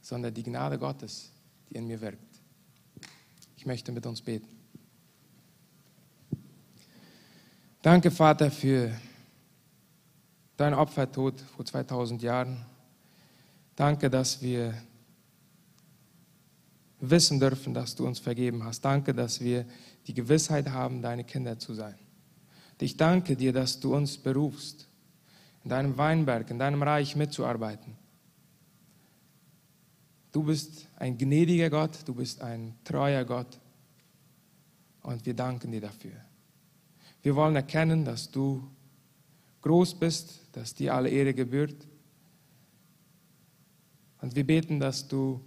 sondern 0.00 0.32
die 0.32 0.42
Gnade 0.42 0.78
Gottes, 0.78 1.32
die 1.68 1.74
in 1.76 1.86
mir 1.86 2.00
wirkt. 2.00 2.31
Ich 3.62 3.66
möchte 3.66 3.92
mit 3.92 4.04
uns 4.06 4.20
beten. 4.20 4.48
Danke, 7.80 8.10
Vater, 8.10 8.50
für 8.50 8.90
dein 10.56 10.74
Opfertod 10.74 11.40
vor 11.40 11.64
2000 11.64 12.22
Jahren. 12.22 12.66
Danke, 13.76 14.10
dass 14.10 14.42
wir 14.42 14.74
wissen 16.98 17.38
dürfen, 17.38 17.72
dass 17.72 17.94
du 17.94 18.04
uns 18.04 18.18
vergeben 18.18 18.64
hast. 18.64 18.80
Danke, 18.80 19.14
dass 19.14 19.40
wir 19.40 19.64
die 20.08 20.14
Gewissheit 20.14 20.70
haben, 20.70 21.00
deine 21.00 21.22
Kinder 21.22 21.56
zu 21.56 21.72
sein. 21.72 21.94
Ich 22.80 22.96
danke 22.96 23.36
dir, 23.36 23.52
dass 23.52 23.78
du 23.78 23.94
uns 23.94 24.18
berufst, 24.18 24.88
in 25.62 25.70
deinem 25.70 25.96
Weinberg, 25.96 26.50
in 26.50 26.58
deinem 26.58 26.82
Reich 26.82 27.14
mitzuarbeiten. 27.14 27.96
Du 30.32 30.42
bist 30.42 30.88
ein 30.96 31.18
gnädiger 31.18 31.68
Gott, 31.68 31.98
du 32.06 32.14
bist 32.14 32.40
ein 32.40 32.74
treuer 32.84 33.24
Gott 33.24 33.60
und 35.02 35.24
wir 35.26 35.34
danken 35.34 35.70
dir 35.70 35.82
dafür. 35.82 36.12
Wir 37.22 37.36
wollen 37.36 37.54
erkennen, 37.54 38.04
dass 38.04 38.30
du 38.30 38.66
groß 39.60 39.94
bist, 39.94 40.40
dass 40.52 40.74
dir 40.74 40.94
alle 40.94 41.10
Ehre 41.10 41.34
gebührt. 41.34 41.86
Und 44.22 44.34
wir 44.34 44.46
beten, 44.46 44.80
dass 44.80 45.06
du 45.06 45.40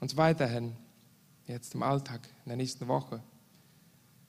uns 0.00 0.16
weiterhin, 0.16 0.72
jetzt 1.46 1.74
im 1.74 1.82
Alltag, 1.82 2.28
in 2.44 2.50
der 2.50 2.56
nächsten 2.56 2.88
Woche, 2.88 3.22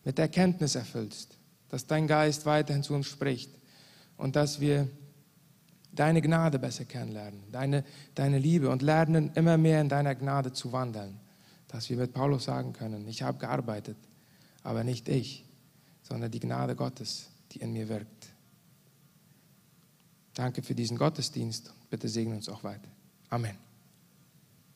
mit 0.04 0.20
Erkenntnis 0.20 0.76
erfüllst, 0.76 1.38
dass 1.70 1.88
dein 1.88 2.08
Geist 2.08 2.46
weiterhin 2.46 2.84
zu 2.84 2.94
uns 2.94 3.08
spricht 3.08 3.52
und 4.16 4.36
dass 4.36 4.60
wir 4.60 4.88
deine 6.00 6.22
Gnade 6.22 6.60
besser 6.60 6.86
kennenlernen, 6.86 7.44
deine, 7.52 7.84
deine 8.16 8.40
Liebe 8.40 8.70
und 8.70 8.82
lernen 8.82 9.32
immer 9.36 9.58
mehr 9.58 9.82
in 9.82 9.90
deiner 9.90 10.16
Gnade 10.16 10.54
zu 10.54 10.72
wandeln. 10.72 11.20
Dass 11.68 11.90
wir 11.90 11.98
mit 11.98 12.14
Paulus 12.14 12.46
sagen 12.46 12.72
können, 12.72 13.08
ich 13.08 13.24
habe 13.24 13.38
gearbeitet, 13.40 13.98
aber 14.64 14.84
nicht 14.84 15.10
ich, 15.10 15.44
sondern 16.02 16.32
die 16.32 16.40
Gnade 16.40 16.76
Gottes, 16.76 17.28
die 17.52 17.60
in 17.60 17.74
mir 17.74 17.90
wirkt. 17.90 18.30
Danke 20.34 20.62
für 20.62 20.76
diesen 20.76 20.98
Gottesdienst. 20.98 21.74
Bitte 21.90 22.08
segne 22.08 22.36
uns 22.36 22.48
auch 22.48 22.64
weiter. 22.64 22.90
Amen. 23.30 23.67